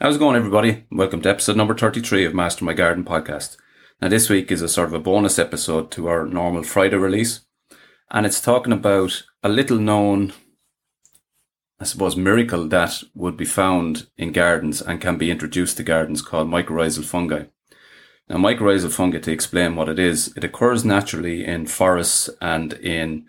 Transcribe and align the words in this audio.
How's 0.00 0.14
it 0.14 0.20
going, 0.20 0.36
everybody? 0.36 0.84
Welcome 0.92 1.22
to 1.22 1.28
episode 1.28 1.56
number 1.56 1.76
33 1.76 2.24
of 2.24 2.32
Master 2.32 2.64
My 2.64 2.72
Garden 2.72 3.04
podcast. 3.04 3.56
Now, 4.00 4.06
this 4.06 4.30
week 4.30 4.52
is 4.52 4.62
a 4.62 4.68
sort 4.68 4.86
of 4.86 4.94
a 4.94 5.00
bonus 5.00 5.40
episode 5.40 5.90
to 5.90 6.06
our 6.06 6.24
normal 6.24 6.62
Friday 6.62 6.94
release, 6.94 7.40
and 8.08 8.24
it's 8.24 8.40
talking 8.40 8.72
about 8.72 9.24
a 9.42 9.48
little 9.48 9.80
known, 9.80 10.34
I 11.80 11.84
suppose, 11.84 12.14
miracle 12.14 12.68
that 12.68 13.02
would 13.12 13.36
be 13.36 13.44
found 13.44 14.06
in 14.16 14.30
gardens 14.30 14.80
and 14.80 15.00
can 15.00 15.18
be 15.18 15.32
introduced 15.32 15.78
to 15.78 15.82
gardens 15.82 16.22
called 16.22 16.46
mycorrhizal 16.46 17.04
fungi. 17.04 17.46
Now, 18.28 18.36
mycorrhizal 18.36 18.92
fungi, 18.92 19.18
to 19.18 19.32
explain 19.32 19.74
what 19.74 19.88
it 19.88 19.98
is, 19.98 20.32
it 20.36 20.44
occurs 20.44 20.84
naturally 20.84 21.44
in 21.44 21.66
forests 21.66 22.30
and 22.40 22.74
in, 22.74 23.26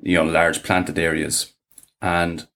you 0.00 0.14
know, 0.14 0.30
large 0.30 0.62
planted 0.62 0.96
areas. 0.96 1.54
And 2.00 2.46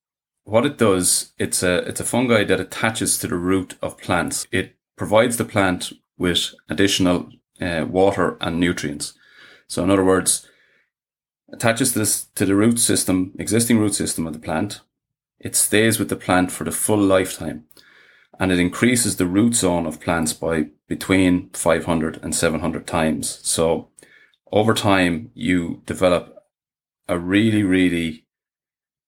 what 0.44 0.66
it 0.66 0.78
does, 0.78 1.32
it's 1.38 1.62
a, 1.62 1.78
it's 1.88 2.00
a 2.00 2.04
fungi 2.04 2.44
that 2.44 2.60
attaches 2.60 3.18
to 3.18 3.28
the 3.28 3.36
root 3.36 3.76
of 3.82 3.98
plants. 3.98 4.46
It 4.50 4.76
provides 4.96 5.36
the 5.36 5.44
plant 5.44 5.92
with 6.18 6.54
additional 6.68 7.30
uh, 7.60 7.86
water 7.88 8.36
and 8.40 8.58
nutrients. 8.58 9.14
So 9.68 9.84
in 9.84 9.90
other 9.90 10.04
words, 10.04 10.46
attaches 11.52 11.94
this 11.94 12.26
to 12.34 12.44
the 12.46 12.56
root 12.56 12.78
system, 12.78 13.32
existing 13.38 13.78
root 13.78 13.94
system 13.94 14.26
of 14.26 14.32
the 14.32 14.38
plant. 14.38 14.80
It 15.38 15.56
stays 15.56 15.98
with 15.98 16.08
the 16.08 16.16
plant 16.16 16.52
for 16.52 16.64
the 16.64 16.72
full 16.72 16.98
lifetime 16.98 17.64
and 18.40 18.50
it 18.50 18.58
increases 18.58 19.16
the 19.16 19.26
root 19.26 19.54
zone 19.54 19.86
of 19.86 20.00
plants 20.00 20.32
by 20.32 20.68
between 20.88 21.50
500 21.50 22.18
and 22.22 22.34
700 22.34 22.86
times. 22.86 23.38
So 23.42 23.90
over 24.50 24.72
time, 24.72 25.30
you 25.34 25.82
develop 25.84 26.42
a 27.06 27.18
really, 27.18 27.62
really 27.62 28.24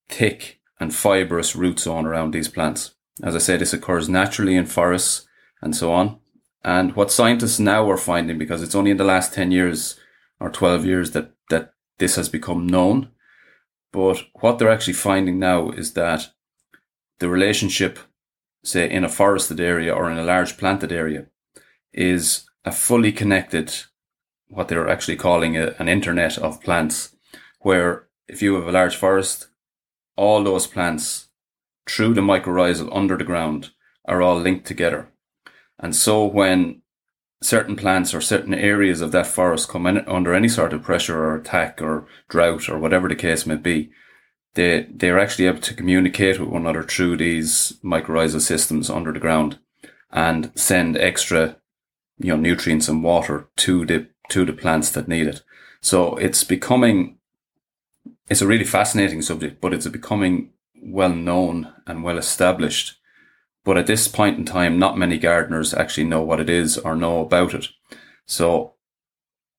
thick 0.09 0.61
and 0.83 0.92
fibrous 0.92 1.55
root 1.55 1.78
zone 1.78 2.06
around 2.06 2.33
these 2.33 2.48
plants. 2.48 2.94
As 3.22 3.36
I 3.36 3.38
say, 3.38 3.56
this 3.56 3.72
occurs 3.72 4.08
naturally 4.08 4.56
in 4.56 4.66
forests 4.66 5.28
and 5.62 5.77
so 5.77 5.92
on. 5.92 6.19
And 6.64 6.97
what 6.97 7.12
scientists 7.12 7.61
now 7.61 7.88
are 7.88 7.97
finding, 7.97 8.36
because 8.36 8.62
it's 8.62 8.75
only 8.75 8.91
in 8.91 8.97
the 8.97 9.05
last 9.05 9.33
10 9.33 9.53
years 9.53 9.98
or 10.41 10.50
12 10.50 10.84
years 10.84 11.12
that, 11.12 11.30
that 11.50 11.75
this 11.98 12.16
has 12.16 12.28
become 12.28 12.66
known, 12.66 13.10
but 13.92 14.25
what 14.41 14.58
they're 14.58 14.72
actually 14.72 14.94
finding 14.94 15.38
now 15.38 15.70
is 15.70 15.92
that 15.92 16.33
the 17.20 17.28
relationship 17.28 18.00
say 18.64 18.91
in 18.91 19.05
a 19.05 19.08
forested 19.08 19.60
area 19.60 19.94
or 19.94 20.10
in 20.10 20.19
a 20.19 20.25
large 20.25 20.56
planted 20.56 20.91
area 20.91 21.27
is 21.92 22.44
a 22.64 22.72
fully 22.72 23.12
connected, 23.12 23.72
what 24.48 24.66
they're 24.66 24.88
actually 24.88 25.16
calling 25.16 25.56
a, 25.56 25.75
an 25.78 25.88
internet 25.88 26.38
of 26.38 26.60
plants, 26.60 27.14
where 27.60 28.08
if 28.27 28.42
you 28.42 28.55
have 28.55 28.66
a 28.66 28.72
large 28.72 28.97
forest, 28.97 29.48
all 30.17 30.43
those 30.43 30.67
plants 30.67 31.29
through 31.89 32.15
the 32.15 32.21
mycorrhizal 32.21 32.89
under 32.95 33.17
the 33.17 33.25
ground 33.25 33.71
are 34.07 34.23
all 34.23 34.39
linked 34.39 34.67
together. 34.67 35.09
And 35.79 35.95
so 35.97 36.25
when 36.25 36.83
certain 37.43 37.75
plants 37.75 38.15
or 38.15 38.21
certain 38.21 38.55
areas 38.55 39.01
of 39.01 39.13
that 39.13 39.27
forest 39.27 39.69
come 39.69 39.87
in 39.87 39.99
under 40.07 40.33
any 40.33 40.49
sort 40.49 40.73
of 40.73 40.83
pressure 40.83 41.19
or 41.19 41.37
attack 41.37 41.83
or 41.83 42.07
drought 42.29 42.69
or 42.69 42.79
whatever 42.79 43.09
the 43.09 43.17
case 43.17 43.47
may 43.47 43.57
be, 43.57 43.91
they 44.55 44.87
they're 44.91 45.19
actually 45.19 45.47
able 45.47 45.61
to 45.61 45.75
communicate 45.75 46.39
with 46.39 46.49
one 46.49 46.63
another 46.63 46.83
through 46.83 47.17
these 47.17 47.79
mycorrhizal 47.83 48.41
systems 48.41 48.91
under 48.91 49.13
the 49.13 49.19
ground 49.19 49.59
and 50.11 50.53
send 50.55 50.97
extra 50.97 51.57
you 52.19 52.29
know 52.29 52.37
nutrients 52.37 52.89
and 52.89 53.03
water 53.03 53.49
to 53.57 53.87
the 53.87 54.07
to 54.29 54.45
the 54.45 54.53
plants 54.53 54.91
that 54.91 55.09
need 55.09 55.27
it 55.27 55.43
so 55.81 56.17
it's 56.17 56.45
becoming 56.45 57.17
it's 58.28 58.42
a 58.42 58.47
really 58.47 58.65
fascinating 58.65 59.23
subject 59.23 59.61
but 59.61 59.75
it's 59.75 59.89
becoming 59.89 60.50
well 60.83 61.15
known 61.15 61.72
and 61.87 62.03
well 62.03 62.19
established 62.19 62.97
but 63.65 63.78
at 63.78 63.87
this 63.87 64.09
point 64.09 64.38
in 64.38 64.44
time 64.44 64.78
not 64.78 64.99
many 64.99 65.19
gardeners 65.19 65.75
actually 65.75 66.05
know 66.05 66.22
what 66.22 66.41
it 66.41 66.50
is 66.50 66.78
or 66.78 66.97
know 66.97 67.21
about 67.21 67.55
it 67.55 67.69
so 68.27 68.75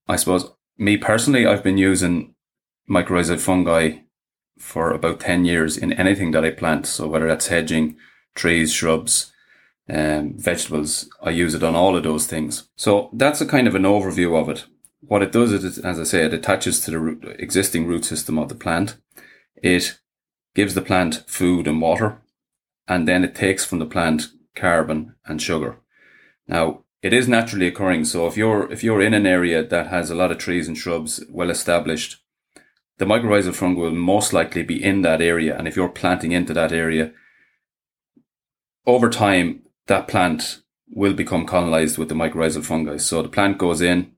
i 0.08 0.16
suppose 0.16 0.52
me 0.78 0.98
personally 0.98 1.46
i've 1.46 1.64
been 1.64 1.78
using 1.78 2.34
mycorrhizal 2.90 3.40
fungi 3.40 3.98
for 4.58 4.92
about 4.92 5.20
10 5.20 5.46
years 5.46 5.78
in 5.78 5.94
anything 5.94 6.32
that 6.32 6.46
I 6.46 6.52
plant. 6.52 6.86
So 6.86 7.08
whether 7.08 7.28
that's 7.28 7.48
hedging, 7.48 7.98
trees, 8.36 8.72
shrubs, 8.72 9.32
um, 9.90 10.36
vegetables, 10.38 11.10
I 11.22 11.32
use 11.32 11.54
it 11.54 11.64
on 11.64 11.76
all 11.76 11.98
of 11.98 12.04
those 12.04 12.28
things. 12.28 12.70
So 12.76 13.10
that's 13.14 13.42
a 13.42 13.46
kind 13.46 13.68
of 13.68 13.76
an 13.76 13.84
overview 13.84 14.40
of 14.40 14.50
it. 14.50 14.66
What 15.08 15.22
it 15.22 15.32
does 15.32 15.52
is, 15.52 15.80
as 15.80 16.00
I 16.00 16.04
say, 16.04 16.26
it 16.26 16.34
attaches 16.34 16.80
to 16.82 16.92
the 16.92 17.00
root, 17.00 17.36
existing 17.40 17.86
root 17.88 18.06
system 18.06 18.40
of 18.40 18.50
the 18.50 18.56
plant. 18.56 18.98
It 19.56 20.00
gives 20.56 20.74
the 20.74 20.82
plant 20.82 21.24
food 21.28 21.68
and 21.68 21.82
water, 21.82 22.22
and 22.88 23.08
then 23.08 23.24
it 23.24 23.36
takes 23.36 23.66
from 23.66 23.80
the 23.80 23.86
plant 23.86 24.28
carbon 24.56 25.16
and 25.26 25.42
sugar. 25.42 25.78
Now, 26.48 26.84
it 27.02 27.12
is 27.14 27.28
naturally 27.28 27.68
occurring. 27.68 28.06
So 28.06 28.28
if 28.28 28.38
you're, 28.38 28.72
if 28.72 28.84
you're 28.84 29.02
in 29.02 29.14
an 29.14 29.28
area 29.28 29.64
that 29.64 29.88
has 29.88 30.10
a 30.10 30.16
lot 30.16 30.32
of 30.32 30.38
trees 30.38 30.68
and 30.68 30.78
shrubs 30.78 31.24
well 31.30 31.50
established, 31.50 32.18
the 32.98 33.06
mycorrhizal 33.06 33.54
fungi 33.54 33.82
will 33.82 33.92
most 33.92 34.32
likely 34.32 34.64
be 34.64 34.82
in 34.82 35.02
that 35.02 35.22
area. 35.22 35.58
And 35.58 35.68
if 35.68 35.76
you're 35.76 35.90
planting 35.90 36.32
into 36.32 36.54
that 36.54 36.72
area, 36.72 37.12
over 38.86 39.10
time, 39.10 39.64
that 39.88 40.08
plant 40.08 40.62
will 40.90 41.14
become 41.14 41.46
colonized 41.46 41.98
with 41.98 42.08
the 42.08 42.16
mycorrhizal 42.16 42.64
fungi. 42.64 42.98
So 42.98 43.22
the 43.22 43.30
plant 43.30 43.58
goes 43.58 43.82
in, 43.82 44.14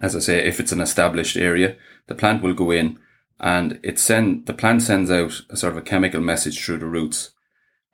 as 0.00 0.14
I 0.14 0.20
say, 0.20 0.46
if 0.46 0.60
it's 0.60 0.72
an 0.72 0.80
established 0.80 1.36
area, 1.36 1.76
the 2.06 2.14
plant 2.14 2.42
will 2.42 2.54
go 2.54 2.70
in 2.70 2.98
and 3.40 3.78
it 3.82 3.98
send, 3.98 4.46
the 4.46 4.54
plant 4.54 4.82
sends 4.82 5.10
out 5.10 5.42
a 5.50 5.56
sort 5.56 5.72
of 5.72 5.78
a 5.78 5.82
chemical 5.82 6.20
message 6.20 6.62
through 6.62 6.78
the 6.78 6.86
roots. 6.86 7.30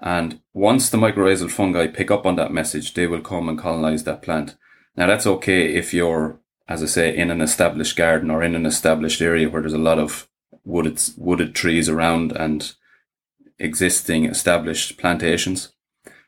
And 0.01 0.41
once 0.53 0.91
the 0.91 0.99
mycorrhizal 0.99 1.51
fungi 1.51 1.87
pick 1.87 2.11
up 2.11 2.27
on 2.27 2.37
that 2.37 2.53
message, 2.53 2.95
they 2.95 3.07
will 3.07 3.21
come 3.21 3.49
and 3.49 3.59
colonize 3.59 4.05
that 4.05 4.23
plant. 4.23 4.57
Now 4.97 5.07
that's 5.07 5.27
okay 5.27 5.75
if 5.75 5.93
you're 5.95 6.41
as 6.69 6.83
I 6.83 6.87
say, 6.87 7.17
in 7.17 7.31
an 7.31 7.41
established 7.41 7.97
garden 7.97 8.31
or 8.31 8.43
in 8.43 8.55
an 8.55 8.67
established 8.67 9.21
area 9.21 9.49
where 9.49 9.61
there's 9.61 9.75
a 9.75 9.79
lot 9.79 9.99
of 9.99 10.29
wooded 10.65 11.01
wooded 11.17 11.55
trees 11.55 11.89
around 11.89 12.33
and 12.33 12.73
existing 13.59 14.25
established 14.25 14.99
plantations. 14.99 15.73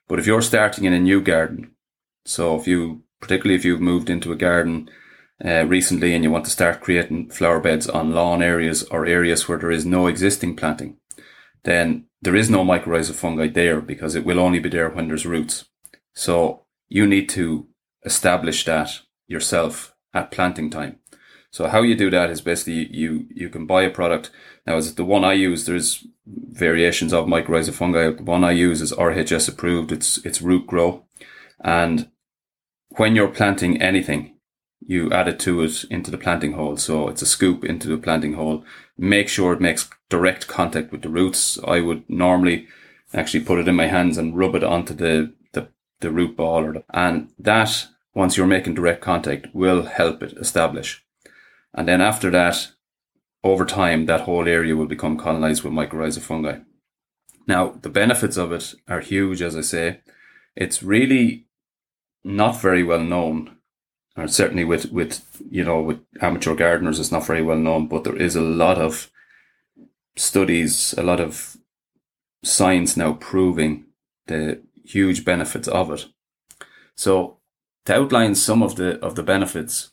But 0.09 0.19
if 0.19 0.27
you're 0.27 0.43
starting 0.43 0.85
in 0.85 0.93
a 0.93 1.01
new 1.01 1.23
garden, 1.23 1.73
so 2.25 2.57
if 2.57 2.67
you 2.67 3.03
particularly 3.21 3.55
if 3.55 3.65
you've 3.65 3.81
moved 3.81 4.11
into 4.11 4.31
a 4.31 4.37
garden 4.37 4.91
uh, 5.45 5.65
recently 5.67 6.15
and 6.15 6.25
you 6.25 6.31
want 6.31 6.45
to 6.45 6.51
start 6.51 6.81
creating 6.81 7.31
flower 7.31 7.61
beds 7.61 7.89
on 7.89 8.13
lawn 8.13 8.43
areas 8.43 8.83
or 8.85 9.07
areas 9.07 9.49
where 9.49 9.59
there 9.59 9.71
is 9.71 9.85
no 9.85 10.07
existing 10.07 10.57
planting, 10.57 10.97
then 11.65 12.07
there 12.23 12.37
is 12.37 12.49
no 12.49 12.65
mycorrhizal 12.65 13.15
fungi 13.15 13.49
there 13.49 13.81
because 13.81 14.15
it 14.15 14.25
will 14.25 14.39
only 14.39 14.59
be 14.59 14.69
there 14.69 14.89
when 14.89 15.09
there's 15.09 15.27
roots. 15.27 15.67
So 16.15 16.63
you 16.89 17.07
need 17.07 17.29
to 17.31 17.67
establish 18.05 18.65
that 18.65 19.01
yourself 19.27 19.95
at 20.15 20.31
planting 20.31 20.71
time. 20.71 20.99
So 21.51 21.69
how 21.69 21.83
you 21.83 21.95
do 21.95 22.11
that 22.11 22.31
is 22.31 22.41
basically 22.41 22.95
you 22.95 23.27
you 23.35 23.49
can 23.49 23.67
buy 23.67 23.83
a 23.83 23.91
product. 23.91 24.31
Now, 24.67 24.77
as 24.77 24.95
the 24.95 25.05
one 25.05 25.25
I 25.25 25.33
use, 25.33 25.65
there's 25.65 26.07
variations 26.27 27.13
of 27.13 27.27
mycorrhizal 27.27 27.73
fungi. 27.73 28.11
The 28.11 28.23
one 28.23 28.45
I 28.45 28.51
use 28.51 28.83
is 28.83 28.93
RHS 28.93 29.49
approved. 29.49 29.93
It's 29.93 30.19
it's 30.19 30.43
root 30.43 30.67
grow, 30.67 31.05
and 31.61 32.11
when 32.97 33.17
you're 33.17 33.29
planting 33.29 33.81
anything, 33.81 34.36
you 34.87 35.11
add 35.11 35.29
it 35.29 35.41
to 35.41 35.63
it 35.63 35.85
into 35.91 36.11
the 36.11 36.19
planting 36.19 36.53
hole. 36.53 36.77
So 36.77 37.09
it's 37.09 37.23
a 37.23 37.27
scoop 37.27 37.65
into 37.65 37.89
the 37.89 37.99
planting 37.99 38.35
hole. 38.35 38.65
Make 38.97 39.29
sure 39.29 39.53
it 39.53 39.61
makes 39.61 39.91
direct 40.09 40.47
contact 40.47 40.93
with 40.93 41.03
the 41.03 41.09
roots. 41.09 41.59
I 41.67 41.81
would 41.81 42.09
normally 42.09 42.69
actually 43.13 43.45
put 43.45 43.59
it 43.59 43.69
in 43.69 43.75
my 43.75 43.87
hands 43.87 44.17
and 44.17 44.37
rub 44.37 44.55
it 44.55 44.65
onto 44.65 44.95
the 44.95 45.35
the, 45.53 45.69
the 46.01 46.11
root 46.11 46.37
ball, 46.37 46.65
or 46.65 46.73
the, 46.73 46.85
and 46.91 47.31
that 47.39 47.87
once 48.15 48.37
you're 48.37 48.47
making 48.47 48.75
direct 48.75 49.01
contact 49.01 49.49
will 49.53 49.83
help 49.83 50.23
it 50.23 50.33
establish. 50.39 51.05
And 51.75 51.87
then 51.87 52.01
after 52.01 52.31
that, 52.31 52.73
over 53.45 53.65
time, 53.65 54.07
that 54.07 54.23
whole 54.23 54.49
area 54.49 54.75
will 54.75 54.87
become 54.87 55.19
colonized 55.19 55.63
with 55.63 55.73
mycorrhizal 55.73 56.23
fungi. 56.23 56.59
Now, 57.47 57.79
the 57.83 57.91
benefits 57.91 58.37
of 58.37 58.53
it 58.53 58.75
are 58.89 59.01
huge, 59.01 59.43
as 59.43 59.57
I 59.57 59.61
say. 59.61 60.01
It's 60.57 60.83
really 60.83 61.47
not 62.25 62.61
very 62.61 62.83
well 62.83 63.05
known, 63.05 63.56
or 64.17 64.29
certainly 64.29 64.65
with, 64.65 64.91
with, 64.93 65.43
you 65.51 65.63
know, 65.65 65.81
with 65.81 66.01
amateur 66.21 66.55
gardeners, 66.55 66.99
it's 66.99 67.13
not 67.13 67.27
very 67.27 67.43
well 67.43 67.59
known, 67.59 67.87
but 67.87 68.05
there 68.05 68.17
is 68.17 68.35
a 68.35 68.41
lot 68.41 68.79
of 68.79 69.11
studies, 70.17 70.95
a 70.97 71.03
lot 71.03 71.21
of 71.21 71.57
science 72.43 72.97
now 72.97 73.13
proving 73.15 73.85
the 74.27 74.63
huge 74.85 75.25
benefits 75.25 75.69
of 75.69 75.91
it. 75.91 76.07
So 76.95 77.39
to 77.85 77.95
outline 77.95 78.35
some 78.35 78.63
of 78.63 78.77
the 78.77 78.99
of 79.01 79.17
the 79.17 79.23
benefits, 79.23 79.93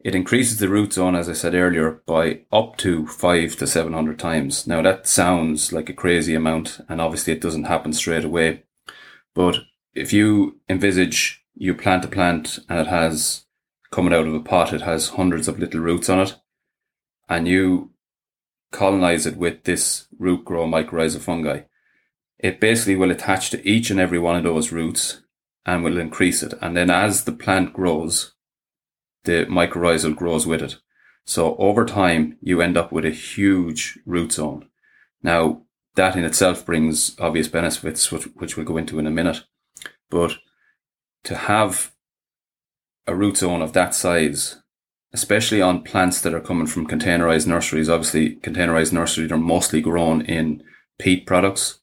it 0.00 0.14
increases 0.14 0.58
the 0.58 0.68
root 0.68 0.92
zone, 0.92 1.16
as 1.16 1.28
I 1.28 1.32
said 1.32 1.54
earlier, 1.54 2.02
by 2.06 2.42
up 2.52 2.76
to 2.78 3.06
five 3.06 3.56
to 3.56 3.66
seven 3.66 3.94
hundred 3.94 4.18
times. 4.18 4.66
Now 4.66 4.82
that 4.82 5.08
sounds 5.08 5.72
like 5.72 5.88
a 5.88 5.94
crazy 5.94 6.34
amount, 6.34 6.80
and 6.88 7.00
obviously 7.00 7.32
it 7.32 7.40
doesn't 7.40 7.64
happen 7.64 7.92
straight 7.92 8.24
away. 8.24 8.64
But 9.34 9.60
if 9.94 10.12
you 10.12 10.60
envisage 10.68 11.42
you 11.54 11.74
plant 11.74 12.04
a 12.04 12.08
plant 12.08 12.58
and 12.68 12.78
it 12.78 12.86
has 12.88 13.45
coming 13.96 14.12
out 14.12 14.26
of 14.26 14.34
a 14.34 14.40
pot, 14.40 14.74
it 14.74 14.82
has 14.82 15.08
hundreds 15.08 15.48
of 15.48 15.58
little 15.58 15.80
roots 15.80 16.10
on 16.10 16.20
it, 16.20 16.36
and 17.30 17.48
you 17.48 17.94
colonize 18.70 19.24
it 19.24 19.38
with 19.38 19.64
this 19.64 20.06
root 20.18 20.44
grow 20.44 20.66
mycorrhizal 20.66 21.18
fungi, 21.18 21.62
it 22.38 22.60
basically 22.60 22.94
will 22.94 23.10
attach 23.10 23.48
to 23.48 23.66
each 23.66 23.90
and 23.90 23.98
every 23.98 24.18
one 24.18 24.36
of 24.36 24.42
those 24.44 24.70
roots 24.70 25.22
and 25.64 25.82
will 25.82 25.96
increase 25.96 26.42
it. 26.42 26.52
And 26.60 26.76
then 26.76 26.90
as 26.90 27.24
the 27.24 27.32
plant 27.32 27.72
grows, 27.72 28.34
the 29.24 29.46
mycorrhizal 29.46 30.14
grows 30.14 30.46
with 30.46 30.60
it. 30.60 30.76
So 31.24 31.56
over 31.56 31.86
time, 31.86 32.36
you 32.42 32.60
end 32.60 32.76
up 32.76 32.92
with 32.92 33.06
a 33.06 33.10
huge 33.10 33.98
root 34.04 34.32
zone. 34.32 34.68
Now, 35.22 35.62
that 35.94 36.16
in 36.16 36.24
itself 36.24 36.66
brings 36.66 37.18
obvious 37.18 37.48
benefits, 37.48 38.12
which, 38.12 38.24
which 38.34 38.58
we'll 38.58 38.66
go 38.66 38.76
into 38.76 38.98
in 38.98 39.06
a 39.06 39.10
minute. 39.10 39.44
But 40.10 40.36
to 41.24 41.34
have 41.34 41.95
a 43.06 43.14
root 43.14 43.38
zone 43.38 43.62
of 43.62 43.72
that 43.72 43.94
size, 43.94 44.62
especially 45.12 45.62
on 45.62 45.82
plants 45.82 46.20
that 46.20 46.34
are 46.34 46.40
coming 46.40 46.66
from 46.66 46.86
containerized 46.86 47.46
nurseries, 47.46 47.88
obviously 47.88 48.36
containerized 48.36 48.92
nurseries 48.92 49.32
are 49.32 49.38
mostly 49.38 49.80
grown 49.80 50.22
in 50.22 50.62
peat 50.98 51.26
products. 51.26 51.80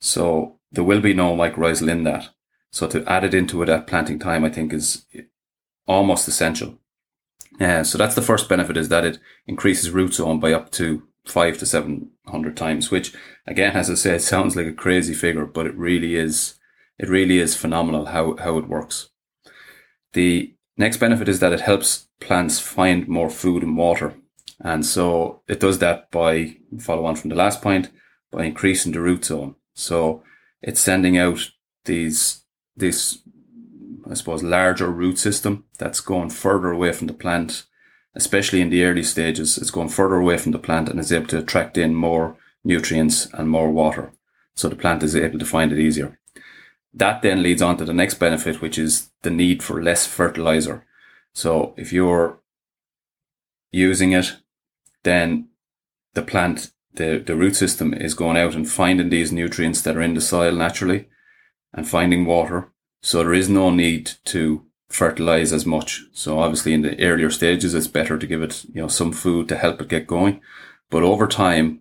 So 0.00 0.58
there 0.70 0.84
will 0.84 1.00
be 1.00 1.14
no 1.14 1.34
mycorrhizal 1.34 1.90
in 1.90 2.04
that. 2.04 2.30
So 2.70 2.86
to 2.88 3.04
add 3.06 3.24
it 3.24 3.34
into 3.34 3.62
it 3.62 3.68
at 3.68 3.86
planting 3.86 4.18
time, 4.18 4.44
I 4.44 4.48
think 4.48 4.72
is 4.72 5.04
almost 5.86 6.28
essential. 6.28 6.78
Uh, 7.60 7.84
so 7.84 7.98
that's 7.98 8.14
the 8.14 8.22
first 8.22 8.48
benefit 8.48 8.76
is 8.76 8.88
that 8.88 9.04
it 9.04 9.18
increases 9.46 9.90
root 9.90 10.14
zone 10.14 10.40
by 10.40 10.52
up 10.52 10.70
to 10.72 11.02
five 11.26 11.58
to 11.58 11.66
700 11.66 12.56
times, 12.56 12.90
which 12.90 13.14
again, 13.46 13.76
as 13.76 13.90
I 13.90 13.94
say, 13.94 14.18
sounds 14.18 14.56
like 14.56 14.66
a 14.66 14.72
crazy 14.72 15.14
figure, 15.14 15.46
but 15.46 15.66
it 15.66 15.76
really 15.76 16.16
is, 16.16 16.58
it 16.98 17.08
really 17.08 17.38
is 17.38 17.56
phenomenal 17.56 18.06
how, 18.06 18.36
how 18.36 18.56
it 18.58 18.68
works. 18.68 19.10
The 20.12 20.54
next 20.76 20.98
benefit 20.98 21.28
is 21.28 21.40
that 21.40 21.52
it 21.52 21.60
helps 21.60 22.08
plants 22.20 22.60
find 22.60 23.08
more 23.08 23.30
food 23.30 23.62
and 23.62 23.76
water. 23.76 24.14
And 24.60 24.86
so 24.86 25.42
it 25.48 25.60
does 25.60 25.78
that 25.80 26.10
by 26.10 26.56
follow 26.78 27.04
on 27.06 27.16
from 27.16 27.30
the 27.30 27.36
last 27.36 27.60
point 27.62 27.90
by 28.30 28.44
increasing 28.44 28.92
the 28.92 29.00
root 29.00 29.24
zone. 29.24 29.56
So 29.74 30.22
it's 30.60 30.80
sending 30.80 31.18
out 31.18 31.50
these, 31.84 32.44
this, 32.76 33.18
I 34.08 34.14
suppose, 34.14 34.42
larger 34.42 34.90
root 34.90 35.18
system 35.18 35.64
that's 35.78 36.00
going 36.00 36.30
further 36.30 36.70
away 36.70 36.92
from 36.92 37.08
the 37.08 37.12
plant, 37.12 37.64
especially 38.14 38.60
in 38.60 38.70
the 38.70 38.84
early 38.84 39.02
stages. 39.02 39.58
It's 39.58 39.70
going 39.70 39.88
further 39.88 40.16
away 40.16 40.38
from 40.38 40.52
the 40.52 40.58
plant 40.58 40.88
and 40.88 41.00
is 41.00 41.12
able 41.12 41.26
to 41.28 41.38
attract 41.38 41.76
in 41.76 41.94
more 41.94 42.36
nutrients 42.64 43.26
and 43.32 43.48
more 43.48 43.70
water. 43.70 44.12
So 44.54 44.68
the 44.68 44.76
plant 44.76 45.02
is 45.02 45.16
able 45.16 45.38
to 45.38 45.46
find 45.46 45.72
it 45.72 45.78
easier. 45.78 46.18
That 46.94 47.22
then 47.22 47.42
leads 47.42 47.62
on 47.62 47.76
to 47.78 47.84
the 47.84 47.94
next 47.94 48.14
benefit, 48.14 48.60
which 48.60 48.78
is 48.78 49.10
the 49.22 49.30
need 49.30 49.62
for 49.62 49.82
less 49.82 50.06
fertilizer. 50.06 50.84
So 51.32 51.74
if 51.76 51.92
you're 51.92 52.40
using 53.70 54.12
it, 54.12 54.36
then 55.02 55.48
the 56.14 56.22
plant, 56.22 56.72
the, 56.94 57.22
the 57.24 57.34
root 57.34 57.56
system 57.56 57.94
is 57.94 58.14
going 58.14 58.36
out 58.36 58.54
and 58.54 58.68
finding 58.68 59.08
these 59.08 59.32
nutrients 59.32 59.80
that 59.82 59.96
are 59.96 60.02
in 60.02 60.14
the 60.14 60.20
soil 60.20 60.52
naturally 60.52 61.08
and 61.72 61.88
finding 61.88 62.26
water. 62.26 62.70
So 63.00 63.22
there 63.22 63.32
is 63.32 63.48
no 63.48 63.70
need 63.70 64.12
to 64.26 64.66
fertilize 64.88 65.52
as 65.52 65.64
much. 65.64 66.02
So 66.12 66.38
obviously 66.38 66.74
in 66.74 66.82
the 66.82 67.02
earlier 67.02 67.30
stages, 67.30 67.74
it's 67.74 67.86
better 67.86 68.18
to 68.18 68.26
give 68.26 68.42
it, 68.42 68.64
you 68.66 68.82
know, 68.82 68.88
some 68.88 69.12
food 69.12 69.48
to 69.48 69.56
help 69.56 69.80
it 69.80 69.88
get 69.88 70.06
going. 70.06 70.40
But 70.90 71.02
over 71.02 71.26
time, 71.26 71.80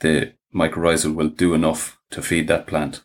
the 0.00 0.34
mycorrhizal 0.52 1.14
will 1.14 1.28
do 1.28 1.54
enough 1.54 2.00
to 2.10 2.20
feed 2.20 2.48
that 2.48 2.66
plant. 2.66 3.04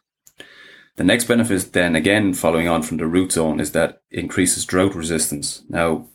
The 0.98 1.04
next 1.04 1.26
benefit 1.26 1.74
then 1.74 1.96
again, 1.96 2.34
following 2.34 2.68
on 2.68 2.82
from 2.82 2.98
the 2.98 3.08
root 3.08 3.34
zone 3.34 3.60
is 3.60 3.72
that 3.72 4.02
increases 4.12 4.66
drought 4.66 4.96
resistance. 4.96 5.64
Now 5.68 6.08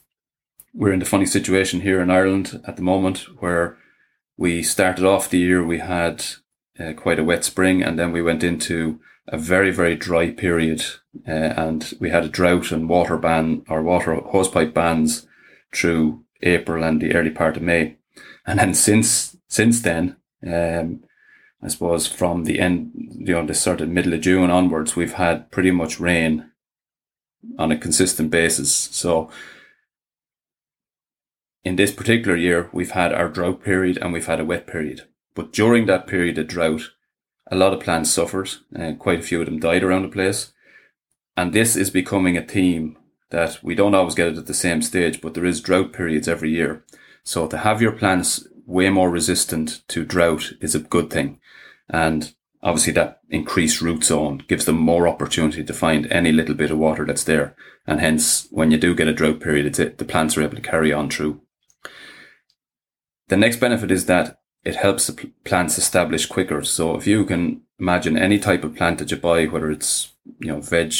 we're 0.72 0.92
in 0.92 1.00
the 1.00 1.04
funny 1.04 1.26
situation 1.26 1.82
here 1.82 2.00
in 2.00 2.10
Ireland 2.10 2.62
at 2.66 2.76
the 2.76 2.82
moment 2.82 3.26
where 3.40 3.76
we 4.38 4.62
started 4.62 5.04
off 5.04 5.28
the 5.28 5.38
year, 5.38 5.62
we 5.62 5.78
had 5.78 6.24
uh, 6.78 6.94
quite 6.94 7.18
a 7.18 7.24
wet 7.24 7.44
spring 7.44 7.82
and 7.82 7.98
then 7.98 8.10
we 8.10 8.22
went 8.22 8.42
into 8.42 9.00
a 9.28 9.36
very, 9.36 9.70
very 9.70 9.96
dry 9.96 10.30
period. 10.30 10.82
Uh, 11.28 11.30
and 11.30 11.92
we 12.00 12.08
had 12.08 12.24
a 12.24 12.28
drought 12.28 12.72
and 12.72 12.88
water 12.88 13.18
ban 13.18 13.62
or 13.68 13.82
water 13.82 14.14
hosepipe 14.14 14.72
bans 14.72 15.26
through 15.74 16.24
April 16.42 16.82
and 16.82 17.02
the 17.02 17.14
early 17.14 17.30
part 17.30 17.56
of 17.56 17.62
May. 17.62 17.96
And 18.46 18.58
then 18.58 18.72
since, 18.72 19.36
since 19.46 19.82
then, 19.82 20.16
um, 20.46 21.04
I 21.62 21.68
suppose 21.68 22.06
from 22.06 22.44
the 22.44 22.58
end, 22.58 22.92
you 22.94 23.34
know, 23.34 23.44
the 23.44 23.54
sort 23.54 23.80
of 23.80 23.88
middle 23.88 24.14
of 24.14 24.22
June 24.22 24.50
onwards, 24.50 24.96
we've 24.96 25.14
had 25.14 25.50
pretty 25.50 25.70
much 25.70 26.00
rain 26.00 26.50
on 27.58 27.70
a 27.70 27.78
consistent 27.78 28.30
basis. 28.30 28.72
So 28.72 29.30
in 31.62 31.76
this 31.76 31.92
particular 31.92 32.36
year, 32.36 32.70
we've 32.72 32.92
had 32.92 33.12
our 33.12 33.28
drought 33.28 33.62
period 33.62 33.98
and 33.98 34.12
we've 34.12 34.26
had 34.26 34.40
a 34.40 34.44
wet 34.44 34.66
period. 34.66 35.02
But 35.34 35.52
during 35.52 35.86
that 35.86 36.06
period 36.06 36.38
of 36.38 36.48
drought, 36.48 36.90
a 37.50 37.56
lot 37.56 37.74
of 37.74 37.80
plants 37.80 38.10
suffered 38.10 38.50
and 38.74 38.98
quite 38.98 39.20
a 39.20 39.22
few 39.22 39.40
of 39.40 39.46
them 39.46 39.60
died 39.60 39.82
around 39.82 40.02
the 40.02 40.08
place. 40.08 40.52
And 41.36 41.52
this 41.52 41.76
is 41.76 41.90
becoming 41.90 42.36
a 42.36 42.42
theme 42.42 42.96
that 43.30 43.62
we 43.62 43.74
don't 43.74 43.94
always 43.94 44.14
get 44.14 44.28
it 44.28 44.38
at 44.38 44.46
the 44.46 44.54
same 44.54 44.82
stage, 44.82 45.20
but 45.20 45.34
there 45.34 45.44
is 45.44 45.60
drought 45.60 45.92
periods 45.92 46.26
every 46.26 46.50
year. 46.50 46.84
So 47.22 47.46
to 47.46 47.58
have 47.58 47.82
your 47.82 47.92
plants 47.92 48.46
way 48.70 48.88
more 48.88 49.10
resistant 49.10 49.82
to 49.88 50.04
drought 50.04 50.52
is 50.60 50.74
a 50.74 50.80
good 50.80 51.10
thing. 51.10 51.40
And 51.88 52.32
obviously 52.62 52.92
that 52.94 53.20
increased 53.28 53.80
root 53.80 54.04
zone 54.04 54.44
gives 54.46 54.64
them 54.64 54.78
more 54.78 55.08
opportunity 55.08 55.64
to 55.64 55.74
find 55.74 56.10
any 56.10 56.30
little 56.30 56.54
bit 56.54 56.70
of 56.70 56.78
water 56.78 57.04
that's 57.04 57.24
there. 57.24 57.56
And 57.86 58.00
hence, 58.00 58.46
when 58.50 58.70
you 58.70 58.78
do 58.78 58.94
get 58.94 59.08
a 59.08 59.12
drought 59.12 59.40
period, 59.40 59.66
it's 59.66 59.80
it, 59.80 59.98
the 59.98 60.04
plants 60.04 60.36
are 60.36 60.42
able 60.42 60.54
to 60.54 60.62
carry 60.62 60.92
on 60.92 61.10
through. 61.10 61.40
The 63.28 63.36
next 63.36 63.58
benefit 63.58 63.90
is 63.90 64.06
that 64.06 64.40
it 64.64 64.76
helps 64.76 65.06
the 65.06 65.32
plants 65.44 65.76
establish 65.76 66.26
quicker. 66.26 66.62
So 66.62 66.94
if 66.94 67.06
you 67.06 67.24
can 67.24 67.62
imagine 67.78 68.16
any 68.16 68.38
type 68.38 68.62
of 68.62 68.76
plant 68.76 68.98
that 68.98 69.10
you 69.10 69.16
buy, 69.16 69.46
whether 69.46 69.70
it's, 69.70 70.12
you 70.38 70.48
know, 70.48 70.60
veg, 70.60 70.94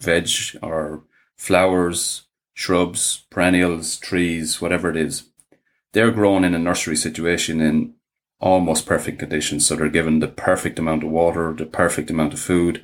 veg 0.00 0.28
or 0.62 1.04
flowers, 1.36 2.22
shrubs, 2.54 3.24
perennials, 3.30 3.98
trees, 3.98 4.60
whatever 4.60 4.90
it 4.90 4.96
is, 4.96 5.24
they're 5.94 6.10
grown 6.10 6.44
in 6.44 6.54
a 6.54 6.58
nursery 6.58 6.96
situation 6.96 7.60
in 7.60 7.94
almost 8.40 8.84
perfect 8.84 9.18
conditions. 9.18 9.66
So 9.66 9.76
they're 9.76 9.88
given 9.88 10.18
the 10.18 10.28
perfect 10.28 10.78
amount 10.78 11.04
of 11.04 11.10
water, 11.10 11.54
the 11.54 11.64
perfect 11.66 12.10
amount 12.10 12.34
of 12.34 12.40
food. 12.40 12.82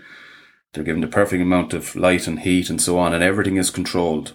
They're 0.72 0.84
given 0.84 1.02
the 1.02 1.08
perfect 1.08 1.42
amount 1.42 1.74
of 1.74 1.94
light 1.96 2.26
and 2.26 2.40
heat 2.40 2.70
and 2.70 2.80
so 2.80 2.98
on, 2.98 3.12
and 3.12 3.22
everything 3.22 3.56
is 3.56 3.70
controlled. 3.70 4.34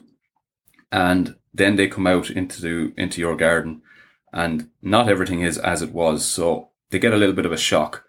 And 0.91 1.35
then 1.53 1.77
they 1.77 1.87
come 1.87 2.05
out 2.05 2.29
into 2.29 2.61
the, 2.61 2.93
into 3.01 3.21
your 3.21 3.37
garden, 3.37 3.81
and 4.33 4.69
not 4.81 5.09
everything 5.09 5.41
is 5.41 5.57
as 5.57 5.81
it 5.81 5.93
was. 5.93 6.25
So 6.25 6.69
they 6.89 6.99
get 6.99 7.13
a 7.13 7.17
little 7.17 7.35
bit 7.35 7.45
of 7.45 7.53
a 7.53 7.57
shock, 7.57 8.03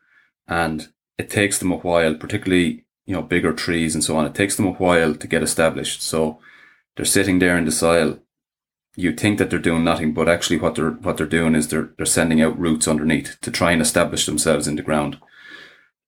and 0.49 0.88
it 1.17 1.31
takes 1.31 1.59
them 1.59 1.71
a 1.71 1.76
while, 1.76 2.14
particularly 2.17 2.85
you 3.07 3.14
know 3.14 3.23
bigger 3.23 3.52
trees 3.52 3.95
and 3.95 4.02
so 4.02 4.17
on. 4.17 4.26
It 4.26 4.35
takes 4.35 4.57
them 4.57 4.67
a 4.67 4.73
while 4.73 5.14
to 5.14 5.26
get 5.29 5.45
established. 5.45 6.02
So 6.02 6.41
they're 6.97 7.05
sitting 7.05 7.38
there 7.38 7.57
in 7.57 7.64
the 7.64 7.71
soil 7.71 8.19
you 8.97 9.12
think 9.12 9.38
that 9.38 9.50
they're 9.50 9.59
doing 9.59 9.85
nothing, 9.85 10.15
but 10.15 10.29
actually 10.29 10.59
what 10.59 10.75
they're 10.75 10.91
what 10.91 11.19
they're 11.19 11.26
doing 11.26 11.55
is 11.55 11.69
they're 11.69 11.91
they're 11.97 12.07
sending 12.07 12.41
out 12.41 12.59
roots 12.59 12.88
underneath 12.88 13.38
to 13.43 13.50
try 13.50 13.71
and 13.73 13.83
establish 13.83 14.25
themselves 14.25 14.67
in 14.67 14.76
the 14.76 14.83
ground. 14.83 15.19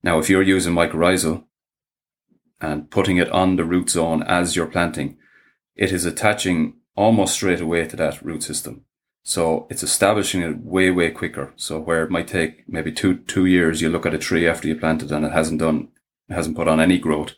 Now, 0.02 0.18
if 0.18 0.30
you're 0.30 0.42
using 0.42 0.74
mycorrhizal 0.74 1.44
and 2.60 2.90
putting 2.90 3.18
it 3.18 3.30
on 3.30 3.56
the 3.56 3.64
root 3.64 3.90
zone 3.90 4.22
as 4.22 4.56
you're 4.56 4.66
planting, 4.66 5.18
it 5.76 5.92
is 5.92 6.06
attaching 6.06 6.76
almost 6.96 7.34
straight 7.34 7.60
away 7.60 7.86
to 7.86 7.96
that 7.96 8.22
root 8.22 8.42
system. 8.42 8.84
So 9.22 9.66
it's 9.68 9.82
establishing 9.82 10.40
it 10.40 10.64
way, 10.64 10.90
way 10.90 11.10
quicker. 11.10 11.52
So 11.56 11.78
where 11.78 12.02
it 12.04 12.10
might 12.10 12.28
take 12.28 12.66
maybe 12.66 12.90
two, 12.90 13.18
two 13.18 13.44
years, 13.44 13.82
you 13.82 13.90
look 13.90 14.06
at 14.06 14.14
a 14.14 14.18
tree 14.18 14.48
after 14.48 14.66
you 14.66 14.74
plant 14.74 15.02
it 15.02 15.12
and 15.12 15.26
it 15.26 15.32
hasn't 15.32 15.60
done, 15.60 15.88
it 16.28 16.34
hasn't 16.34 16.56
put 16.56 16.68
on 16.68 16.80
any 16.80 16.98
growth. 16.98 17.34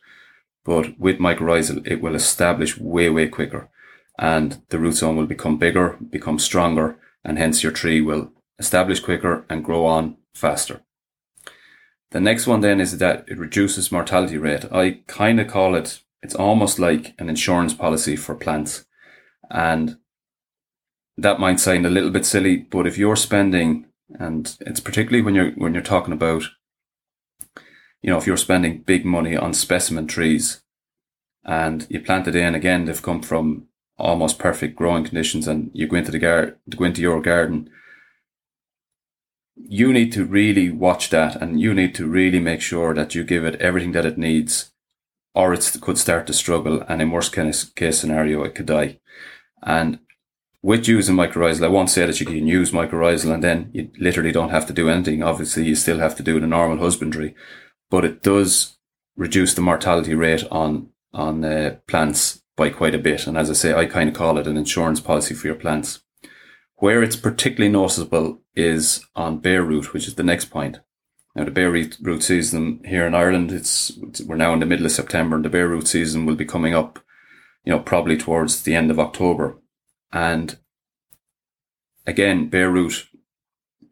But 0.64 0.99
with 0.99 1.19
mycorrhizal, 1.19 1.87
it 1.87 2.00
will 2.00 2.14
establish 2.14 2.78
way, 2.78 3.11
way 3.11 3.26
quicker 3.28 3.69
and 4.21 4.61
the 4.69 4.79
root 4.79 4.93
zone 4.93 5.17
will 5.17 5.27
become 5.27 5.57
bigger, 5.57 5.97
become 6.11 6.39
stronger, 6.39 6.99
and 7.25 7.39
hence 7.39 7.62
your 7.62 7.73
tree 7.73 8.03
will 8.03 8.31
establish 8.59 9.00
quicker 9.00 9.47
and 9.49 9.65
grow 9.65 9.87
on 9.87 10.19
faster. 10.35 10.83
The 12.11 12.21
next 12.21 12.47
one 12.47 12.61
then 12.61 12.83
is 12.83 12.99
that 12.99 13.25
it 13.29 13.39
reduces 13.39 13.91
mortality 13.91 14.37
rate. 14.37 14.67
I 14.71 15.00
kind 15.07 15.41
of 15.41 15.49
call 15.49 15.75
it, 15.75 16.03
it's 16.23 16.35
almost 16.35 16.79
like 16.79 17.15
an 17.19 17.31
insurance 17.31 17.73
policy 17.73 18.15
for 18.15 18.35
plants. 18.35 18.85
And 19.50 19.97
that 21.17 21.41
might 21.41 21.59
sound 21.59 21.87
a 21.87 21.91
little 21.91 22.11
bit 22.11 22.27
silly, 22.27 22.57
but 22.59 22.87
if 22.87 22.99
you're 22.99 23.17
spending, 23.17 23.87
and 24.19 24.55
it's 24.61 24.81
particularly 24.81 25.23
when 25.23 25.35
you're, 25.35 25.53
when 25.53 25.73
you're 25.73 25.83
talking 25.83 26.12
about, 26.12 26.43
you 28.03 28.11
know, 28.11 28.19
if 28.19 28.27
you're 28.27 28.37
spending 28.37 28.83
big 28.83 29.07
money 29.07 29.35
on 29.35 29.55
specimen 29.55 30.07
trees 30.07 30.62
and 31.43 31.87
you 31.89 32.00
plant 32.00 32.29
it 32.29 32.37
in 32.37 32.55
again, 32.55 32.85
they've 32.85 33.00
come 33.00 33.23
from 33.23 33.69
almost 34.00 34.38
perfect 34.38 34.76
growing 34.76 35.04
conditions 35.04 35.47
and 35.47 35.71
you 35.73 35.87
go 35.87 35.97
into 35.97 36.11
the 36.11 36.19
garden, 36.19 36.57
go 36.76 36.85
into 36.85 37.00
your 37.00 37.21
garden, 37.21 37.71
you 39.57 39.92
need 39.92 40.12
to 40.12 40.25
really 40.25 40.71
watch 40.71 41.11
that 41.11 41.37
and 41.40 41.61
you 41.61 41.75
need 41.75 41.95
to 41.95 42.07
really 42.07 42.40
make 42.40 42.61
sure 42.61 42.95
that 42.95 43.14
you 43.14 43.25
give 43.25 43.45
it 43.45 43.61
everything 43.61 43.92
that 43.92 44.07
it 44.07 44.19
needs 44.19 44.73
or 45.35 45.52
it 45.52 45.76
could 45.80 45.99
start 45.99 46.26
to 46.26 46.33
struggle 46.33 46.83
and 46.88 47.00
in 47.00 47.11
worst 47.11 47.33
case 47.33 47.99
scenario 47.99 48.42
it 48.42 48.54
could 48.54 48.66
die. 48.66 48.99
And 49.62 50.00
with 50.62 50.88
using 50.88 51.16
mycorrhizal, 51.16 51.64
I 51.64 51.69
won't 51.69 51.90
say 51.90 52.04
that 52.07 52.21
you 52.21 52.26
can 52.26 52.47
use 52.47 52.73
mycorrhizal 52.73 53.33
and 53.33 53.45
then 53.45 53.71
you 53.73 53.90
literally 53.99 54.33
don't 54.33 54.50
have 54.50 54.66
to 54.66 54.73
do 54.73 54.88
anything. 54.88 55.23
Obviously 55.23 55.64
you 55.64 55.75
still 55.75 55.99
have 55.99 56.16
to 56.16 56.23
do 56.23 56.40
the 56.40 56.47
normal 56.47 56.78
husbandry, 56.78 57.35
but 57.90 58.04
it 58.04 58.23
does 58.23 58.76
reduce 59.16 59.54
the 59.54 59.61
mortality 59.62 60.14
rate 60.14 60.45
on 60.50 60.88
on 61.12 61.45
uh, 61.45 61.76
plants 61.88 62.42
by 62.57 62.71
quite 62.71 62.95
a 62.95 62.99
bit. 62.99 63.26
And 63.26 63.37
as 63.37 63.50
I 63.50 63.54
say, 63.54 63.75
I 63.75 63.87
kind 63.87 64.09
of 64.09 64.14
call 64.14 64.38
it 64.38 64.47
an 64.47 64.57
insurance 64.57 65.00
policy 65.00 65.35
for 65.35 65.47
your 65.47 65.57
plants. 65.57 66.02
Where 66.76 67.02
it's 67.02 67.16
particularly 67.16 67.71
noticeable 67.71 68.40
is 68.54 69.04
on 69.14 69.38
bare 69.38 69.62
root, 69.62 69.92
which 69.92 70.09
is 70.09 70.14
the 70.14 70.23
next 70.23 70.47
point. 70.47 70.80
Now, 71.35 71.45
the 71.45 71.50
bare 71.50 71.71
root 71.71 72.23
season 72.23 72.80
here 72.85 73.07
in 73.07 73.14
Ireland, 73.14 73.52
it's, 73.52 73.92
we're 74.26 74.37
now 74.37 74.52
in 74.52 74.61
the 74.61 74.66
middle 74.66 74.87
of 74.87 74.92
September, 74.92 75.37
and 75.37 75.45
the 75.45 75.50
bare 75.50 75.69
root 75.69 75.87
season 75.87 76.26
will 76.26 76.35
be 76.35 76.45
coming 76.45 76.75
up, 76.75 76.99
you 77.64 77.71
know, 77.71 77.78
probably 77.78 78.16
towards 78.16 78.62
the 78.62 78.75
end 78.75 78.90
of 78.90 78.99
October. 78.99 79.59
And 80.12 80.59
again, 82.07 82.49
bare 82.49 82.71
root, 82.71 83.07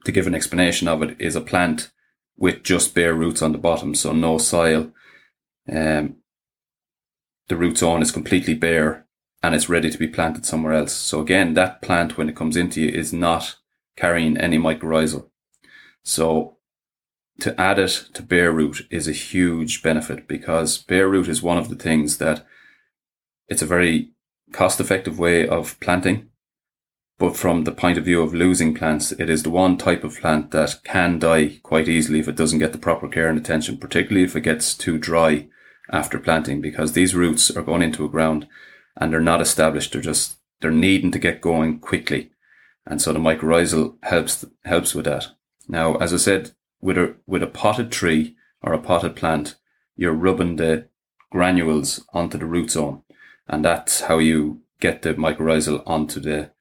to 0.05 0.11
give 0.11 0.27
an 0.27 0.35
explanation 0.35 0.89
of 0.89 1.03
it, 1.03 1.21
is 1.21 1.37
a 1.37 1.41
plant 1.41 1.91
with 2.37 2.65
just 2.65 2.95
bare 2.95 3.15
roots 3.15 3.41
on 3.41 3.53
the 3.53 3.59
bottom, 3.59 3.95
so 3.95 4.13
no 4.13 4.39
soil. 4.39 4.93
Um, 5.71 6.17
the 7.49 7.57
root 7.57 7.79
zone 7.79 8.03
is 8.03 8.13
completely 8.13 8.55
bare 8.55 9.07
and 9.43 9.55
it's 9.55 9.69
ready 9.69 9.91
to 9.91 9.99
be 9.99 10.09
planted 10.09 10.45
somewhere 10.45 10.75
else. 10.75 10.93
So 10.93 11.21
again, 11.21 11.55
that 11.55 11.83
plant 11.83 12.17
when 12.17 12.29
it 12.29 12.37
comes 12.37 12.57
into 12.57 12.81
you 12.81 12.89
is 12.89 13.13
not 13.13 13.57
carrying 13.97 14.37
any 14.37 14.59
mycorrhizal. 14.59 15.29
So 16.05 16.59
to 17.41 17.59
add 17.61 17.79
it 17.79 18.09
to 18.15 18.23
bare 18.23 18.53
root 18.53 18.87
is 18.91 19.07
a 19.07 19.13
huge 19.13 19.83
benefit 19.83 20.27
because 20.27 20.79
bare 20.79 21.09
root 21.09 21.29
is 21.29 21.43
one 21.43 21.59
of 21.59 21.69
the 21.69 21.77
things 21.77 22.19
that 22.19 22.45
it's 23.49 23.63
a 23.63 23.67
very 23.67 24.13
cost 24.53 24.81
effective 24.81 25.19
way 25.19 25.47
of 25.47 25.79
planting. 25.81 26.29
But 27.19 27.37
from 27.37 27.65
the 27.65 27.73
point 27.73 27.99
of 27.99 28.05
view 28.05 28.23
of 28.23 28.35
losing 28.35 28.75
plants, 28.75 29.11
it 29.13 29.29
is 29.29 29.43
the 29.43 29.51
one 29.51 29.77
type 29.77 30.05
of 30.05 30.21
plant 30.21 30.53
that 30.53 30.81
can 30.85 31.19
die 31.19 31.59
quite 31.63 31.89
easily 31.89 32.21
if 32.21 32.29
it 32.29 32.37
doesn't 32.37 32.61
get 32.61 32.73
the 32.73 32.79
proper 32.79 33.09
care 33.09 33.29
and 33.29 33.39
attention, 33.39 33.79
particularly 33.79 34.25
if 34.25 34.37
it 34.37 34.43
gets 34.43 34.77
too 34.77 34.99
dry 34.99 35.49
after 35.91 36.19
planting, 36.19 36.61
because 36.61 36.93
these 36.93 37.15
roots 37.15 37.51
are 37.51 37.63
going 37.63 37.83
into 37.83 38.05
a 38.05 38.09
ground 38.09 38.47
and 38.97 39.13
they're 39.13 39.21
not 39.21 39.41
established. 39.41 39.93
They're 39.93 40.03
just, 40.03 40.37
they're 40.61 40.71
needing 40.71 41.11
to 41.13 41.19
get 41.19 41.41
going 41.41 41.79
quickly. 41.81 42.31
And 42.87 43.01
so 43.01 43.13
the 43.13 43.19
mycorrhizal 43.19 43.97
helps, 44.03 44.45
helps 44.65 44.95
with 44.95 45.05
that. 45.05 45.29
Now, 45.69 45.97
as 45.97 46.13
I 46.13 46.17
said, 46.17 46.53
with 46.81 46.97
a, 46.97 47.17
with 47.27 47.43
a 47.43 47.47
potted 47.47 47.93
tree 47.93 48.37
or 48.63 48.73
a 48.73 48.79
potted 48.79 49.15
plant, 49.15 49.57
you're 49.97 50.13
rubbing 50.13 50.57
the 50.57 50.89
granules 51.31 52.05
onto 52.13 52.39
the 52.39 52.47
root 52.47 52.71
zone. 52.71 53.03
And 53.47 53.65
that's 53.65 54.03
how 54.03 54.19
you 54.19 54.63
get 54.81 55.03
the 55.03 55.15
mycorrhizal 55.15 55.83
onto 55.87 56.21
the, 56.21 56.53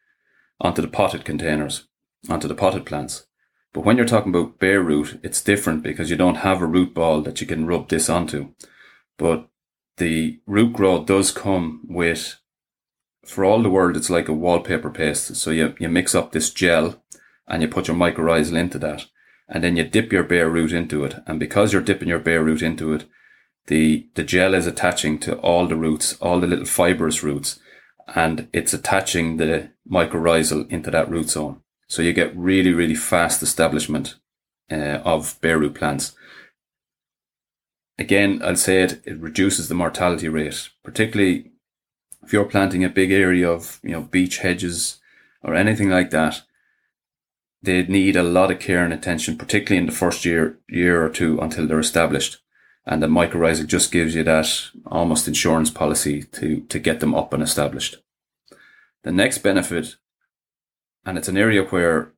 onto 0.59 0.81
the 0.81 0.87
potted 0.87 1.23
containers, 1.23 1.87
onto 2.29 2.47
the 2.47 2.55
potted 2.55 2.85
plants. 2.85 3.25
But 3.73 3.85
when 3.85 3.97
you're 3.97 4.05
talking 4.05 4.33
about 4.33 4.59
bare 4.59 4.81
root, 4.81 5.19
it's 5.23 5.41
different 5.41 5.83
because 5.83 6.09
you 6.09 6.15
don't 6.15 6.37
have 6.37 6.61
a 6.61 6.65
root 6.65 6.93
ball 6.93 7.21
that 7.21 7.41
you 7.41 7.47
can 7.47 7.67
rub 7.67 7.89
this 7.89 8.09
onto. 8.09 8.53
But 9.17 9.49
the 9.97 10.39
root 10.45 10.73
grow 10.73 11.03
does 11.03 11.31
come 11.31 11.81
with, 11.87 12.39
for 13.25 13.43
all 13.43 13.61
the 13.61 13.69
world, 13.69 13.97
it's 13.97 14.09
like 14.09 14.27
a 14.27 14.33
wallpaper 14.33 14.89
paste. 14.89 15.35
So 15.35 15.51
you, 15.51 15.75
you 15.79 15.89
mix 15.89 16.13
up 16.15 16.31
this 16.31 16.51
gel 16.51 17.03
and 17.47 17.61
you 17.61 17.67
put 17.67 17.87
your 17.87 17.97
mycorrhizal 17.97 18.57
into 18.57 18.79
that 18.79 19.05
and 19.47 19.63
then 19.63 19.77
you 19.77 19.83
dip 19.83 20.11
your 20.11 20.23
bare 20.23 20.49
root 20.49 20.71
into 20.71 21.03
it. 21.03 21.15
And 21.25 21.39
because 21.39 21.71
you're 21.71 21.81
dipping 21.81 22.09
your 22.09 22.19
bare 22.19 22.43
root 22.43 22.61
into 22.61 22.93
it, 22.93 23.05
the, 23.67 24.07
the 24.15 24.23
gel 24.23 24.53
is 24.53 24.67
attaching 24.67 25.19
to 25.19 25.37
all 25.39 25.67
the 25.67 25.75
roots, 25.75 26.17
all 26.21 26.39
the 26.39 26.47
little 26.47 26.65
fibrous 26.65 27.23
roots, 27.23 27.59
and 28.15 28.47
it's 28.53 28.73
attaching 28.73 29.37
the 29.37 29.71
mycorrhizal 29.89 30.69
into 30.69 30.91
that 30.91 31.09
root 31.09 31.29
zone. 31.29 31.61
So 31.87 32.01
you 32.01 32.13
get 32.13 32.35
really, 32.35 32.73
really 32.73 32.95
fast 32.95 33.41
establishment 33.41 34.15
uh, 34.71 35.01
of 35.03 35.39
bare 35.41 35.59
root 35.59 35.75
plants. 35.75 36.13
Again, 37.99 38.41
I'll 38.43 38.55
say 38.55 38.83
it, 38.83 39.01
it 39.05 39.17
reduces 39.19 39.67
the 39.67 39.75
mortality 39.75 40.29
rate, 40.29 40.69
particularly 40.83 41.51
if 42.23 42.31
you're 42.31 42.45
planting 42.45 42.83
a 42.83 42.89
big 42.89 43.11
area 43.11 43.49
of, 43.49 43.79
you 43.83 43.91
know, 43.91 44.03
beech 44.03 44.39
hedges 44.39 44.99
or 45.43 45.55
anything 45.55 45.89
like 45.89 46.11
that 46.11 46.43
they 47.61 47.83
need 47.83 48.15
a 48.15 48.23
lot 48.23 48.51
of 48.51 48.59
care 48.59 48.83
and 48.83 48.93
attention, 48.93 49.37
particularly 49.37 49.79
in 49.79 49.87
the 49.87 49.95
first 49.95 50.25
year, 50.25 50.57
year 50.69 51.03
or 51.03 51.09
two 51.09 51.39
until 51.39 51.67
they're 51.67 51.79
established. 51.79 52.37
And 52.85 53.03
the 53.03 53.07
mycorrhizal 53.07 53.67
just 53.67 53.91
gives 53.91 54.15
you 54.15 54.23
that 54.23 54.47
almost 54.85 55.27
insurance 55.27 55.69
policy 55.69 56.23
to, 56.23 56.61
to 56.61 56.79
get 56.79 56.99
them 56.99 57.13
up 57.13 57.33
and 57.33 57.43
established. 57.43 57.97
The 59.03 59.11
next 59.11 59.39
benefit, 59.39 59.97
and 61.05 61.17
it's 61.17 61.27
an 61.27 61.37
area 61.37 61.63
where 61.63 62.13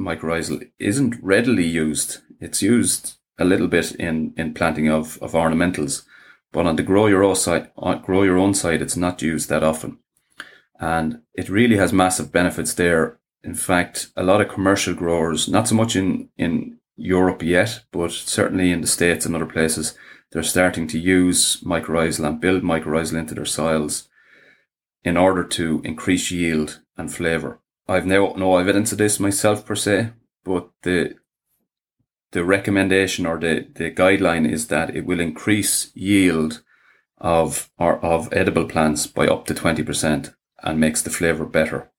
mycorrhizal 0.00 0.68
isn't 0.78 1.22
readily 1.22 1.66
used. 1.66 2.18
It's 2.40 2.62
used 2.62 3.14
a 3.38 3.44
little 3.44 3.68
bit 3.68 3.92
in, 3.92 4.34
in 4.36 4.54
planting 4.54 4.88
of, 4.88 5.18
of 5.22 5.32
ornamentals, 5.32 6.04
but 6.52 6.66
on 6.66 6.76
the 6.76 6.82
grow 6.82 7.06
your 7.06 7.24
own 7.24 7.36
side, 7.36 7.70
uh, 7.78 7.94
grow 7.94 8.22
your 8.22 8.38
own 8.38 8.54
side, 8.54 8.82
it's 8.82 8.96
not 8.96 9.22
used 9.22 9.48
that 9.48 9.62
often. 9.62 9.98
And 10.80 11.22
it 11.34 11.48
really 11.48 11.76
has 11.76 11.92
massive 11.92 12.32
benefits 12.32 12.74
there 12.74 13.18
in 13.42 13.54
fact, 13.54 14.10
a 14.16 14.22
lot 14.22 14.40
of 14.40 14.48
commercial 14.48 14.94
growers, 14.94 15.48
not 15.48 15.68
so 15.68 15.74
much 15.74 15.96
in, 15.96 16.28
in 16.36 16.78
Europe 16.96 17.42
yet, 17.42 17.82
but 17.92 18.10
certainly 18.10 18.72
in 18.72 18.80
the 18.80 18.86
States 18.86 19.24
and 19.24 19.34
other 19.34 19.46
places, 19.46 19.96
they're 20.32 20.42
starting 20.42 20.86
to 20.88 20.98
use 20.98 21.60
mycorrhizal 21.62 22.26
and 22.26 22.40
build 22.40 22.62
mycorrhizal 22.62 23.18
into 23.18 23.34
their 23.34 23.46
soils 23.46 24.08
in 25.04 25.16
order 25.16 25.44
to 25.44 25.80
increase 25.84 26.30
yield 26.30 26.80
and 26.96 27.14
flavour. 27.14 27.60
I've 27.86 28.04
no, 28.04 28.34
no 28.34 28.58
evidence 28.58 28.92
of 28.92 28.98
this 28.98 29.20
myself 29.20 29.64
per 29.64 29.76
se, 29.76 30.10
but 30.44 30.68
the 30.82 31.14
the 32.32 32.44
recommendation 32.44 33.26
or 33.26 33.38
the, 33.38 33.66
the 33.74 33.90
guideline 33.90 34.50
is 34.50 34.68
that 34.68 34.94
it 34.94 35.06
will 35.06 35.20
increase 35.20 35.90
yield 35.94 36.62
of 37.16 37.70
or 37.78 38.02
of 38.04 38.32
edible 38.32 38.66
plants 38.66 39.06
by 39.06 39.26
up 39.26 39.46
to 39.46 39.54
20% 39.54 40.34
and 40.62 40.80
makes 40.80 41.02
the 41.02 41.10
flavour 41.10 41.46
better. 41.46 41.90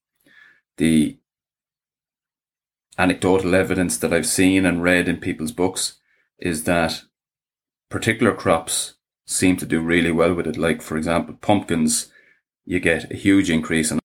The 0.77 1.17
anecdotal 2.97 3.55
evidence 3.55 3.97
that 3.97 4.13
I've 4.13 4.27
seen 4.27 4.65
and 4.65 4.83
read 4.83 5.07
in 5.07 5.17
people's 5.17 5.51
books 5.51 5.99
is 6.37 6.65
that 6.65 7.03
particular 7.89 8.33
crops 8.33 8.95
seem 9.25 9.57
to 9.57 9.65
do 9.65 9.81
really 9.81 10.11
well 10.11 10.33
with 10.33 10.47
it. 10.47 10.57
Like, 10.57 10.81
for 10.81 10.97
example, 10.97 11.35
pumpkins, 11.35 12.11
you 12.65 12.79
get 12.79 13.11
a 13.11 13.15
huge 13.15 13.49
increase. 13.49 13.91
And 13.91 13.99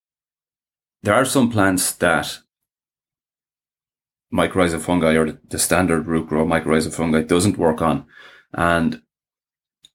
there 1.02 1.14
are 1.14 1.24
some 1.24 1.50
plants 1.50 1.92
that 1.92 2.38
mycorrhizal 4.34 4.80
fungi 4.80 5.14
or 5.14 5.38
the 5.48 5.58
standard 5.58 6.06
root 6.06 6.28
grow 6.28 6.44
mycorrhizal 6.44 6.92
fungi 6.92 7.22
doesn't 7.22 7.56
work 7.56 7.80
on. 7.80 8.04
And 8.52 9.00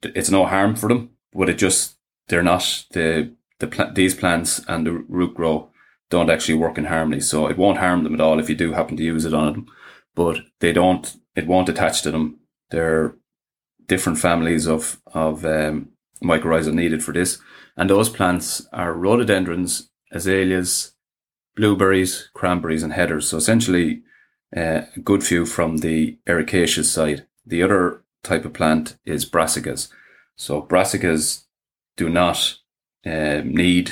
it's 0.01 0.31
no 0.31 0.45
harm 0.45 0.75
for 0.75 0.87
them, 0.87 1.09
but 1.33 1.49
it 1.49 1.57
just, 1.57 1.97
they're 2.29 2.41
not 2.43 2.85
the, 2.91 3.35
the 3.59 3.67
pl- 3.67 3.91
these 3.93 4.15
plants 4.15 4.61
and 4.67 4.87
the 4.87 4.93
root 4.93 5.35
grow 5.35 5.69
don't 6.09 6.29
actually 6.29 6.57
work 6.57 6.77
in 6.77 6.85
harmony. 6.85 7.19
So 7.19 7.47
it 7.47 7.57
won't 7.57 7.79
harm 7.79 8.03
them 8.03 8.13
at 8.13 8.21
all 8.21 8.39
if 8.39 8.49
you 8.49 8.55
do 8.55 8.73
happen 8.73 8.95
to 8.97 9.03
use 9.03 9.25
it 9.25 9.33
on 9.33 9.51
them, 9.51 9.67
but 10.15 10.39
they 10.61 10.71
don't, 10.71 11.15
it 11.35 11.45
won't 11.47 11.69
attach 11.69 12.01
to 12.03 12.11
them. 12.11 12.39
They're 12.71 13.15
different 13.87 14.19
families 14.19 14.67
of, 14.67 15.01
of, 15.13 15.45
um, 15.45 15.89
needed 16.21 17.03
for 17.03 17.11
this. 17.11 17.39
And 17.75 17.89
those 17.89 18.09
plants 18.09 18.65
are 18.71 18.93
rhododendrons, 18.93 19.89
azaleas, 20.11 20.93
blueberries, 21.55 22.29
cranberries, 22.33 22.83
and 22.83 22.93
heathers. 22.93 23.23
So 23.23 23.37
essentially, 23.37 24.03
uh, 24.55 24.81
a 24.95 24.99
good 24.99 25.23
few 25.23 25.45
from 25.45 25.77
the 25.77 26.17
ericaceous 26.27 26.91
side. 26.91 27.25
The 27.45 27.63
other 27.63 28.03
type 28.23 28.45
of 28.45 28.53
plant 28.53 28.97
is 29.05 29.29
brassicas. 29.29 29.89
So 30.35 30.61
brassicas 30.61 31.43
do 31.97 32.09
not 32.09 32.57
uh, 33.05 33.41
need 33.43 33.91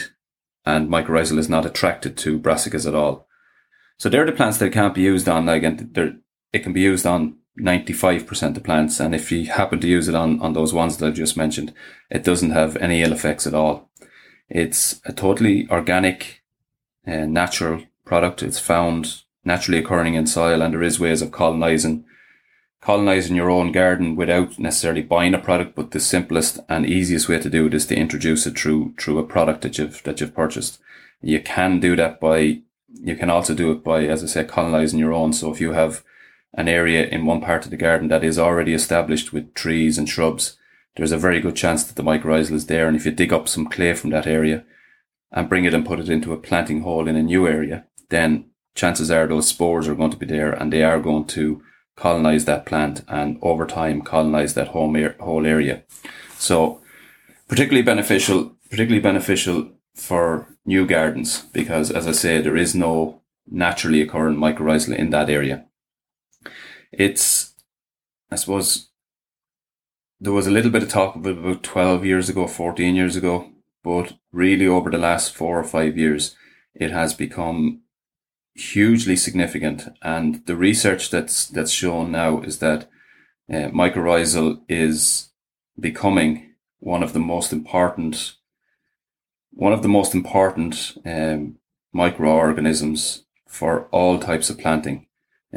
and 0.66 0.90
mycorrhizal 0.90 1.38
is 1.38 1.50
not 1.50 1.66
attracted 1.66 2.18
to 2.18 2.40
brassicas 2.40 2.86
at 2.86 2.94
all. 2.94 3.28
So 3.98 4.10
they're 4.10 4.26
the 4.26 4.34
plants 4.34 4.58
that 4.58 4.74
can't 4.74 4.94
be 4.94 5.02
used 5.02 5.30
on, 5.30 5.46
like, 5.46 5.64
and 5.64 5.98
it 6.52 6.60
can 6.60 6.74
be 6.74 6.82
used 6.82 7.06
on 7.06 7.38
95% 7.60 8.58
of 8.58 8.64
plants. 8.64 9.00
And 9.00 9.16
if 9.16 9.32
you 9.32 9.46
happen 9.46 9.80
to 9.80 9.88
use 9.88 10.08
it 10.08 10.16
on, 10.16 10.42
on 10.42 10.54
those 10.54 10.74
ones 10.74 10.98
that 10.98 11.08
I've 11.08 11.14
just 11.14 11.38
mentioned, 11.38 11.74
it 12.10 12.24
doesn't 12.24 12.52
have 12.52 12.76
any 12.78 13.02
ill 13.02 13.14
effects 13.14 13.48
at 13.48 13.54
all. 13.54 13.90
It's 14.50 15.02
a 15.06 15.14
totally 15.14 15.68
organic, 15.70 16.44
uh, 17.08 17.26
natural 17.26 17.84
product. 18.06 18.44
It's 18.44 18.60
found 18.60 19.24
naturally 19.44 19.80
occurring 19.80 20.16
in 20.16 20.28
soil 20.28 20.62
and 20.62 20.74
there 20.74 20.84
is 20.84 21.00
ways 21.00 21.22
of 21.22 21.32
colonizing 21.32 22.06
colonizing 22.80 23.36
your 23.36 23.50
own 23.50 23.72
garden 23.72 24.16
without 24.16 24.58
necessarily 24.60 25.02
buying 25.02 25.34
a 25.34 25.40
product, 25.40 25.76
but 25.76 25.92
the 25.92 26.00
simplest 26.00 26.60
and 26.70 26.86
easiest 26.86 27.28
way 27.28 27.40
to 27.40 27.50
do 27.50 27.66
it 27.66 27.74
is 27.74 27.86
to 27.88 27.96
introduce 27.96 28.46
it 28.46 28.58
through 28.58 28.94
through 29.00 29.18
a 29.20 29.24
product 29.24 29.62
that 29.62 29.78
you've 29.78 30.02
that 30.04 30.22
you've 30.22 30.36
purchased. 30.36 30.80
You 31.22 31.42
can 31.42 31.80
do 31.80 31.96
that 31.96 32.20
by 32.20 32.62
you 32.90 33.16
can 33.16 33.30
also 33.30 33.54
do 33.54 33.72
it 33.72 33.84
by, 33.84 34.06
as 34.06 34.24
I 34.24 34.28
say, 34.28 34.44
colonizing 34.44 35.00
your 35.00 35.14
own. 35.14 35.34
So 35.34 35.52
if 35.52 35.62
you 35.62 35.72
have 35.72 36.04
an 36.54 36.68
area 36.68 37.06
in 37.06 37.26
one 37.26 37.42
part 37.42 37.66
of 37.66 37.72
the 37.72 37.78
garden 37.78 38.08
that 38.08 38.24
is 38.24 38.40
already 38.40 38.74
established 38.74 39.34
with 39.34 39.54
trees 39.54 39.98
and 39.98 40.08
shrubs, 40.08 40.58
there's 40.96 41.12
a 41.12 41.18
very 41.18 41.40
good 41.40 41.56
chance 41.56 41.84
that 41.84 41.96
the 41.96 42.04
mycorrhizal 42.04 42.54
is 42.54 42.68
there. 42.68 42.88
And 42.88 42.96
if 42.96 43.06
you 43.06 43.12
dig 43.12 43.34
up 43.34 43.48
some 43.48 43.68
clay 43.68 43.94
from 43.94 44.10
that 44.12 44.26
area 44.26 44.66
and 45.32 45.50
bring 45.50 45.66
it 45.66 45.74
and 45.74 45.86
put 45.86 46.00
it 46.00 46.10
into 46.10 46.34
a 46.34 46.38
planting 46.38 46.82
hole 46.82 47.08
in 47.08 47.16
a 47.16 47.24
new 47.24 47.48
area, 47.48 47.86
then 48.10 48.46
chances 48.78 49.10
are 49.10 49.28
those 49.28 49.48
spores 49.48 49.88
are 49.88 49.96
going 49.96 50.12
to 50.12 50.18
be 50.18 50.26
there 50.26 50.52
and 50.52 50.72
they 50.72 50.84
are 50.84 51.00
going 51.00 51.26
to 51.26 51.62
colonize 51.96 52.46
that 52.46 52.66
plant 52.66 53.04
and 53.08 53.40
over 53.42 53.66
time 53.66 54.04
colonize 54.04 54.54
that 54.54 54.70
whole, 54.70 54.96
whole 55.20 55.46
area. 55.46 55.84
So 56.38 56.82
particularly 57.48 57.82
beneficial, 57.82 58.56
particularly 58.70 59.02
beneficial 59.02 59.72
for 59.96 60.48
new 60.64 60.86
gardens 60.86 61.42
because 61.52 61.90
as 61.90 62.08
I 62.08 62.12
say, 62.12 62.40
there 62.40 62.56
is 62.56 62.76
no 62.76 63.22
naturally 63.50 64.02
occurring 64.02 64.38
mycorrhizal 64.38 64.96
in 64.96 65.10
that 65.10 65.30
area. 65.30 65.66
It's, 66.92 67.56
I 68.30 68.36
suppose, 68.36 68.90
there 70.20 70.34
was 70.34 70.46
a 70.46 70.52
little 70.52 70.72
bit 70.72 70.84
of 70.84 70.90
talk 70.90 71.16
of 71.16 71.26
it 71.26 71.38
about 71.38 71.64
12 71.64 72.06
years 72.06 72.30
ago, 72.30 72.46
14 72.46 72.96
years 72.96 73.16
ago, 73.16 73.50
but 73.84 74.14
really 74.32 74.68
over 74.68 74.92
the 74.92 74.98
last 74.98 75.34
four 75.34 75.60
or 75.60 75.64
five 75.64 75.98
years, 75.98 76.36
it 76.76 76.92
has 76.92 77.14
become 77.14 77.82
hugely 78.58 79.16
significant. 79.16 79.88
And 80.02 80.46
the 80.46 80.56
research 80.56 81.10
that's 81.10 81.48
that's 81.48 81.72
shown 81.72 82.12
now 82.12 82.42
is 82.42 82.60
that 82.60 82.90
uh, 83.50 83.70
mycorrhizal 83.70 84.62
is 84.68 85.30
becoming 85.80 86.56
one 86.80 87.04
of 87.04 87.14
the 87.14 87.20
most 87.20 87.54
important 87.54 88.34
one 89.52 89.74
of 89.74 89.82
the 89.82 89.90
most 89.90 90.14
important 90.14 90.98
um, 91.04 91.58
microorganisms 91.92 93.26
for 93.48 93.88
all 93.88 94.20
types 94.20 94.50
of 94.52 94.60
planting 94.60 95.08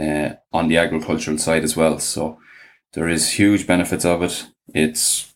uh, 0.00 0.30
on 0.52 0.68
the 0.68 0.78
agricultural 0.78 1.36
side 1.36 1.64
as 1.64 1.76
well. 1.76 1.98
So 1.98 2.38
there 2.92 3.08
is 3.08 3.32
huge 3.32 3.66
benefits 3.66 4.06
of 4.06 4.22
it. 4.22 4.46
It's, 4.74 5.34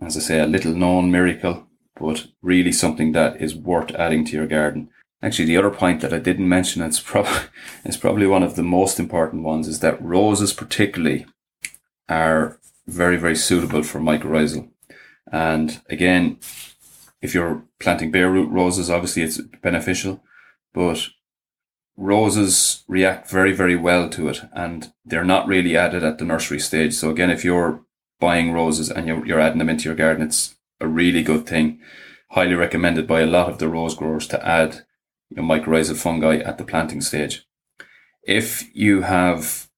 as 0.00 0.16
I 0.16 0.20
say, 0.20 0.40
a 0.40 0.46
little 0.46 0.72
known 0.72 1.10
miracle, 1.10 1.66
but 2.00 2.28
really 2.40 2.72
something 2.72 3.12
that 3.12 3.42
is 3.42 3.54
worth 3.54 3.90
adding 3.94 4.24
to 4.26 4.32
your 4.32 4.46
garden. 4.46 4.88
Actually, 5.22 5.46
the 5.46 5.56
other 5.56 5.70
point 5.70 6.02
that 6.02 6.12
I 6.12 6.18
didn't 6.18 6.48
mention, 6.48 6.82
it's 6.82 7.00
probably, 7.00 7.48
it's 7.84 7.96
probably 7.96 8.26
one 8.26 8.42
of 8.42 8.56
the 8.56 8.62
most 8.62 9.00
important 9.00 9.42
ones, 9.42 9.66
is 9.68 9.80
that 9.80 10.02
roses 10.02 10.52
particularly 10.52 11.26
are 12.08 12.58
very, 12.86 13.16
very 13.16 13.36
suitable 13.36 13.82
for 13.82 13.98
mycorrhizal. 13.98 14.68
And 15.32 15.80
again, 15.90 16.38
if 17.20 17.34
you're 17.34 17.64
planting 17.80 18.10
bare 18.10 18.30
root 18.30 18.50
roses, 18.50 18.90
obviously 18.90 19.22
it's 19.22 19.40
beneficial, 19.62 20.22
but 20.72 21.08
roses 21.96 22.84
react 22.86 23.28
very, 23.30 23.52
very 23.52 23.76
well 23.76 24.08
to 24.10 24.28
it 24.28 24.42
and 24.52 24.92
they're 25.04 25.24
not 25.24 25.48
really 25.48 25.76
added 25.76 26.04
at 26.04 26.18
the 26.18 26.24
nursery 26.24 26.60
stage. 26.60 26.94
So 26.94 27.10
again, 27.10 27.30
if 27.30 27.44
you're 27.44 27.82
buying 28.20 28.52
roses 28.52 28.90
and 28.90 29.08
you're, 29.08 29.26
you're 29.26 29.40
adding 29.40 29.58
them 29.58 29.68
into 29.68 29.84
your 29.84 29.96
garden, 29.96 30.24
it's 30.24 30.54
a 30.80 30.86
really 30.86 31.22
good 31.22 31.46
thing. 31.46 31.80
Highly 32.30 32.54
recommended 32.54 33.06
by 33.06 33.20
a 33.20 33.26
lot 33.26 33.48
of 33.48 33.58
the 33.58 33.68
rose 33.68 33.94
growers 33.94 34.26
to 34.28 34.46
add 34.46 34.85
you 35.30 35.36
know, 35.36 35.42
mycorrhizal 35.42 35.96
fungi 35.96 36.38
at 36.38 36.58
the 36.58 36.64
planting 36.64 37.00
stage. 37.00 37.46
If 38.22 38.74
you 38.74 39.02
have 39.02 39.68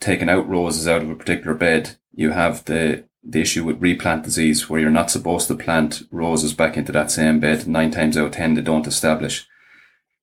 taken 0.00 0.28
out 0.28 0.48
roses 0.48 0.86
out 0.86 1.02
of 1.02 1.10
a 1.10 1.14
particular 1.14 1.54
bed, 1.54 1.96
you 2.12 2.30
have 2.30 2.64
the, 2.64 3.04
the 3.22 3.40
issue 3.40 3.64
with 3.64 3.80
replant 3.80 4.24
disease 4.24 4.68
where 4.68 4.80
you're 4.80 4.90
not 4.90 5.10
supposed 5.10 5.48
to 5.48 5.54
plant 5.54 6.02
roses 6.10 6.54
back 6.54 6.76
into 6.76 6.92
that 6.92 7.10
same 7.10 7.40
bed. 7.40 7.66
Nine 7.66 7.90
times 7.90 8.16
out 8.16 8.26
of 8.26 8.32
ten, 8.32 8.54
they 8.54 8.62
don't 8.62 8.86
establish. 8.86 9.46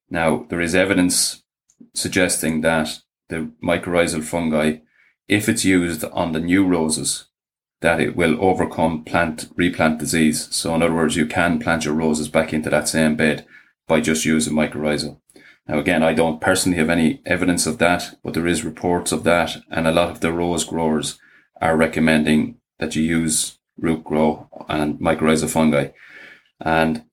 Now, 0.09 0.45
there 0.49 0.61
is 0.61 0.75
evidence 0.75 1.43
suggesting 1.93 2.61
that 2.61 2.99
the 3.29 3.51
mycorrhizal 3.63 4.23
fungi, 4.23 4.77
if 5.27 5.49
it's 5.49 5.65
used 5.65 6.03
on 6.05 6.31
the 6.31 6.39
new 6.39 6.65
roses, 6.65 7.25
that 7.81 7.99
it 7.99 8.15
will 8.15 8.37
overcome 8.43 9.03
plant 9.03 9.49
replant 9.55 9.99
disease. 9.99 10.47
So 10.55 10.73
in 10.73 10.81
other 10.81 10.93
words, 10.93 11.15
you 11.15 11.25
can 11.25 11.59
plant 11.59 11.85
your 11.85 11.93
roses 11.93 12.29
back 12.29 12.53
into 12.53 12.69
that 12.69 12.87
same 12.87 13.15
bed 13.15 13.45
by 13.87 14.01
just 14.01 14.25
using 14.25 14.53
mycorrhizal. 14.53 15.19
Now 15.67 15.79
again, 15.79 16.03
I 16.03 16.13
don't 16.13 16.41
personally 16.41 16.77
have 16.77 16.89
any 16.89 17.21
evidence 17.25 17.65
of 17.65 17.77
that, 17.77 18.17
but 18.23 18.33
there 18.33 18.47
is 18.47 18.65
reports 18.65 19.11
of 19.11 19.23
that, 19.23 19.57
and 19.69 19.87
a 19.87 19.91
lot 19.91 20.09
of 20.09 20.19
the 20.19 20.31
rose 20.31 20.65
growers 20.65 21.19
are 21.61 21.77
recommending 21.77 22.57
that 22.79 22.95
you 22.95 23.03
use 23.03 23.59
root 23.77 24.03
grow 24.03 24.49
and 24.67 24.99
mycorrhizal 24.99 25.49
fungi. 25.49 25.89
And 26.59 27.05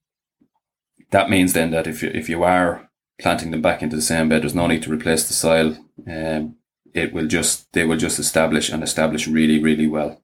that 1.10 1.30
means 1.30 1.52
then 1.52 1.70
that 1.70 1.86
if 1.86 2.02
you, 2.02 2.10
if 2.12 2.28
you 2.28 2.42
are 2.42 2.90
planting 3.20 3.50
them 3.50 3.62
back 3.62 3.82
into 3.82 3.96
the 3.96 4.02
same 4.02 4.28
bed, 4.28 4.42
there's 4.42 4.54
no 4.54 4.66
need 4.66 4.82
to 4.82 4.92
replace 4.92 5.26
the 5.26 5.34
soil. 5.34 5.76
Um, 6.06 6.56
it 6.92 7.12
will 7.12 7.26
just, 7.26 7.72
they 7.72 7.84
will 7.84 7.96
just 7.96 8.18
establish 8.18 8.70
and 8.70 8.82
establish 8.82 9.28
really, 9.28 9.62
really 9.62 9.86
well. 9.86 10.20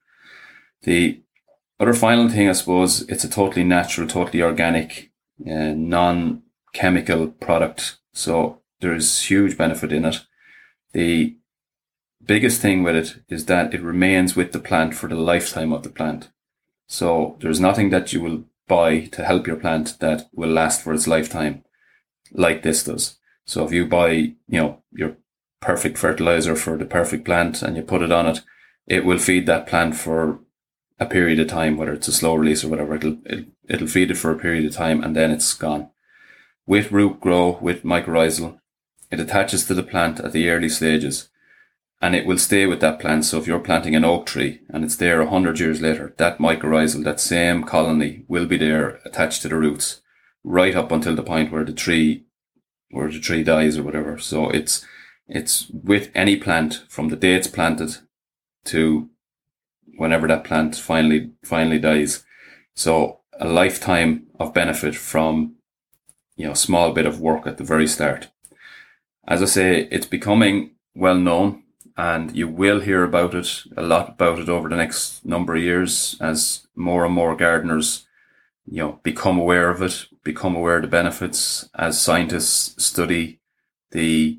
The 0.82 1.22
other 1.78 1.94
final 1.94 2.28
thing, 2.28 2.48
I 2.48 2.52
suppose, 2.52 3.02
it's 3.02 3.24
a 3.24 3.28
totally 3.28 3.64
natural, 3.64 4.08
totally 4.08 4.42
organic, 4.42 5.10
uh, 5.44 5.74
non-chemical 5.76 7.28
product. 7.28 7.98
So 8.12 8.60
there's 8.80 9.22
huge 9.24 9.56
benefit 9.56 9.92
in 9.92 10.04
it. 10.04 10.20
The 10.92 11.36
biggest 12.24 12.60
thing 12.60 12.82
with 12.82 12.96
it 12.96 13.22
is 13.28 13.46
that 13.46 13.74
it 13.74 13.82
remains 13.82 14.34
with 14.34 14.52
the 14.52 14.58
plant 14.58 14.94
for 14.94 15.08
the 15.08 15.16
lifetime 15.16 15.72
of 15.72 15.82
the 15.82 15.90
plant. 15.90 16.30
So 16.88 17.36
there's 17.40 17.60
nothing 17.60 17.90
that 17.90 18.12
you 18.12 18.20
will 18.20 18.44
buy 18.68 19.06
to 19.06 19.24
help 19.24 19.46
your 19.46 19.56
plant 19.56 19.98
that 20.00 20.28
will 20.32 20.50
last 20.50 20.82
for 20.82 20.92
its 20.92 21.06
lifetime 21.06 21.64
like 22.32 22.62
this 22.62 22.84
does. 22.84 23.18
So 23.44 23.64
if 23.64 23.72
you 23.72 23.86
buy, 23.86 24.10
you 24.10 24.36
know, 24.48 24.82
your 24.92 25.16
perfect 25.60 25.98
fertilizer 25.98 26.56
for 26.56 26.76
the 26.76 26.84
perfect 26.84 27.24
plant 27.24 27.62
and 27.62 27.76
you 27.76 27.82
put 27.82 28.02
it 28.02 28.12
on 28.12 28.26
it, 28.26 28.40
it 28.86 29.04
will 29.04 29.18
feed 29.18 29.46
that 29.46 29.66
plant 29.66 29.96
for 29.96 30.40
a 30.98 31.06
period 31.06 31.38
of 31.38 31.48
time, 31.48 31.76
whether 31.76 31.92
it's 31.92 32.08
a 32.08 32.12
slow 32.12 32.34
release 32.34 32.64
or 32.64 32.68
whatever. 32.68 32.94
It'll, 32.94 33.18
it, 33.24 33.46
it'll 33.68 33.86
feed 33.86 34.10
it 34.10 34.16
for 34.16 34.30
a 34.30 34.38
period 34.38 34.64
of 34.64 34.74
time 34.74 35.02
and 35.02 35.14
then 35.14 35.30
it's 35.30 35.52
gone. 35.54 35.90
With 36.66 36.92
root 36.92 37.20
grow, 37.20 37.58
with 37.60 37.84
mycorrhizal, 37.84 38.58
it 39.10 39.20
attaches 39.20 39.64
to 39.66 39.74
the 39.74 39.82
plant 39.82 40.20
at 40.20 40.32
the 40.32 40.48
early 40.48 40.68
stages 40.68 41.28
and 42.00 42.14
it 42.14 42.26
will 42.26 42.38
stay 42.38 42.66
with 42.66 42.80
that 42.80 42.98
plant. 42.98 43.24
So 43.24 43.38
if 43.38 43.46
you're 43.46 43.60
planting 43.60 43.94
an 43.94 44.04
oak 44.04 44.26
tree 44.26 44.60
and 44.68 44.84
it's 44.84 44.96
there 44.96 45.20
a 45.20 45.30
hundred 45.30 45.60
years 45.60 45.80
later, 45.80 46.14
that 46.16 46.38
mycorrhizal, 46.38 47.04
that 47.04 47.20
same 47.20 47.64
colony 47.64 48.24
will 48.28 48.46
be 48.46 48.56
there 48.56 49.00
attached 49.04 49.42
to 49.42 49.48
the 49.48 49.56
roots 49.56 50.00
right 50.44 50.74
up 50.74 50.92
until 50.92 51.14
the 51.14 51.22
point 51.22 51.52
where 51.52 51.64
the 51.64 51.72
tree, 51.72 52.24
where 52.90 53.10
the 53.10 53.20
tree 53.20 53.42
dies 53.42 53.76
or 53.76 53.82
whatever. 53.82 54.18
So 54.18 54.50
it's, 54.50 54.84
it's 55.28 55.68
with 55.70 56.10
any 56.14 56.36
plant 56.36 56.84
from 56.88 57.08
the 57.08 57.16
day 57.16 57.34
it's 57.34 57.48
planted 57.48 57.96
to 58.66 59.10
whenever 59.96 60.28
that 60.28 60.44
plant 60.44 60.76
finally, 60.76 61.30
finally 61.42 61.78
dies. 61.78 62.24
So 62.74 63.20
a 63.38 63.46
lifetime 63.46 64.26
of 64.38 64.54
benefit 64.54 64.94
from, 64.94 65.56
you 66.36 66.46
know, 66.46 66.54
small 66.54 66.92
bit 66.92 67.06
of 67.06 67.20
work 67.20 67.46
at 67.46 67.58
the 67.58 67.64
very 67.64 67.86
start. 67.86 68.28
As 69.26 69.42
I 69.42 69.46
say, 69.46 69.88
it's 69.90 70.06
becoming 70.06 70.76
well 70.94 71.16
known 71.16 71.62
and 71.96 72.36
you 72.36 72.46
will 72.46 72.80
hear 72.80 73.04
about 73.04 73.34
it 73.34 73.62
a 73.76 73.82
lot 73.82 74.10
about 74.10 74.38
it 74.38 74.48
over 74.48 74.68
the 74.68 74.76
next 74.76 75.24
number 75.24 75.56
of 75.56 75.62
years 75.62 76.16
as 76.20 76.66
more 76.74 77.04
and 77.04 77.14
more 77.14 77.34
gardeners 77.36 78.06
you 78.66 78.78
know 78.78 79.00
become 79.02 79.38
aware 79.38 79.70
of 79.70 79.80
it 79.80 80.06
become 80.22 80.54
aware 80.54 80.76
of 80.76 80.82
the 80.82 80.88
benefits 80.88 81.68
as 81.74 82.00
scientists 82.00 82.82
study 82.84 83.40
the 83.92 84.38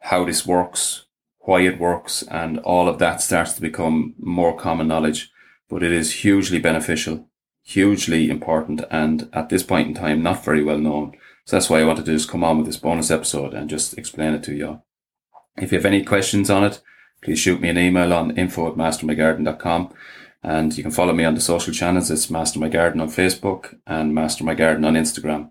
how 0.00 0.24
this 0.24 0.46
works 0.46 1.03
why 1.44 1.60
it 1.60 1.78
works 1.78 2.22
and 2.24 2.58
all 2.60 2.88
of 2.88 2.98
that 2.98 3.20
starts 3.20 3.52
to 3.54 3.60
become 3.60 4.14
more 4.18 4.56
common 4.56 4.88
knowledge 4.88 5.30
but 5.68 5.82
it 5.82 5.92
is 5.92 6.22
hugely 6.22 6.58
beneficial 6.58 7.28
hugely 7.62 8.28
important 8.28 8.84
and 8.90 9.28
at 9.32 9.48
this 9.48 9.62
point 9.62 9.88
in 9.88 9.94
time 9.94 10.22
not 10.22 10.44
very 10.44 10.62
well 10.62 10.78
known 10.78 11.12
so 11.44 11.56
that's 11.56 11.70
why 11.70 11.80
i 11.80 11.84
wanted 11.84 12.04
to 12.04 12.12
just 12.12 12.30
come 12.30 12.44
on 12.44 12.58
with 12.58 12.66
this 12.66 12.76
bonus 12.76 13.10
episode 13.10 13.54
and 13.54 13.70
just 13.70 13.96
explain 13.96 14.34
it 14.34 14.42
to 14.42 14.54
you 14.54 14.80
if 15.56 15.70
you 15.70 15.78
have 15.78 15.86
any 15.86 16.02
questions 16.02 16.50
on 16.50 16.64
it, 16.64 16.80
please 17.22 17.38
shoot 17.38 17.60
me 17.60 17.68
an 17.68 17.78
email 17.78 18.12
on 18.12 18.36
info 18.36 18.68
at 18.68 18.74
mastermygarden.com. 18.74 19.94
And 20.42 20.76
you 20.76 20.82
can 20.82 20.92
follow 20.92 21.12
me 21.12 21.24
on 21.24 21.34
the 21.34 21.40
social 21.40 21.72
channels. 21.72 22.10
It's 22.10 22.28
Master 22.28 22.58
My 22.58 22.68
Garden 22.68 23.00
on 23.00 23.08
Facebook 23.08 23.78
and 23.86 24.14
Master 24.14 24.44
My 24.44 24.54
Garden 24.54 24.84
on 24.84 24.94
Instagram. 24.94 25.50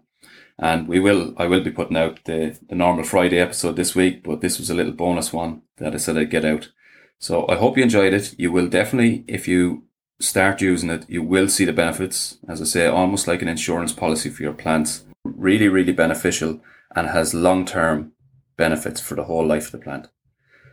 And 0.59 0.87
we 0.87 0.99
will, 0.99 1.33
I 1.37 1.47
will 1.47 1.63
be 1.63 1.71
putting 1.71 1.97
out 1.97 2.19
the, 2.25 2.59
the 2.69 2.75
normal 2.75 3.05
Friday 3.05 3.39
episode 3.39 3.75
this 3.75 3.95
week, 3.95 4.23
but 4.23 4.41
this 4.41 4.59
was 4.59 4.69
a 4.69 4.75
little 4.75 4.91
bonus 4.91 5.33
one 5.33 5.62
that 5.77 5.93
I 5.93 5.97
said 5.97 6.17
I'd 6.17 6.29
get 6.29 6.45
out. 6.45 6.71
So 7.19 7.47
I 7.47 7.55
hope 7.55 7.77
you 7.77 7.83
enjoyed 7.83 8.13
it. 8.13 8.35
You 8.37 8.51
will 8.51 8.67
definitely, 8.67 9.23
if 9.27 9.47
you 9.47 9.83
start 10.19 10.61
using 10.61 10.89
it, 10.89 11.05
you 11.07 11.23
will 11.23 11.47
see 11.47 11.65
the 11.65 11.73
benefits. 11.73 12.37
As 12.47 12.61
I 12.61 12.65
say, 12.65 12.85
almost 12.85 13.27
like 13.27 13.41
an 13.41 13.47
insurance 13.47 13.93
policy 13.93 14.29
for 14.29 14.43
your 14.43 14.53
plants. 14.53 15.05
Really, 15.23 15.69
really 15.69 15.93
beneficial 15.93 16.59
and 16.95 17.07
has 17.07 17.33
long 17.33 17.65
term 17.65 18.11
benefits 18.57 18.99
for 18.99 19.15
the 19.15 19.23
whole 19.23 19.45
life 19.45 19.67
of 19.67 19.71
the 19.71 19.77
plant. 19.77 20.09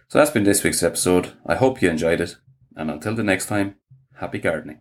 So 0.08 0.18
that's 0.18 0.30
been 0.30 0.44
this 0.44 0.64
week's 0.64 0.82
episode. 0.82 1.34
I 1.46 1.54
hope 1.54 1.80
you 1.80 1.88
enjoyed 1.88 2.20
it. 2.20 2.36
And 2.76 2.90
until 2.90 3.14
the 3.14 3.22
next 3.22 3.46
time, 3.46 3.76
happy 4.16 4.38
gardening. 4.38 4.80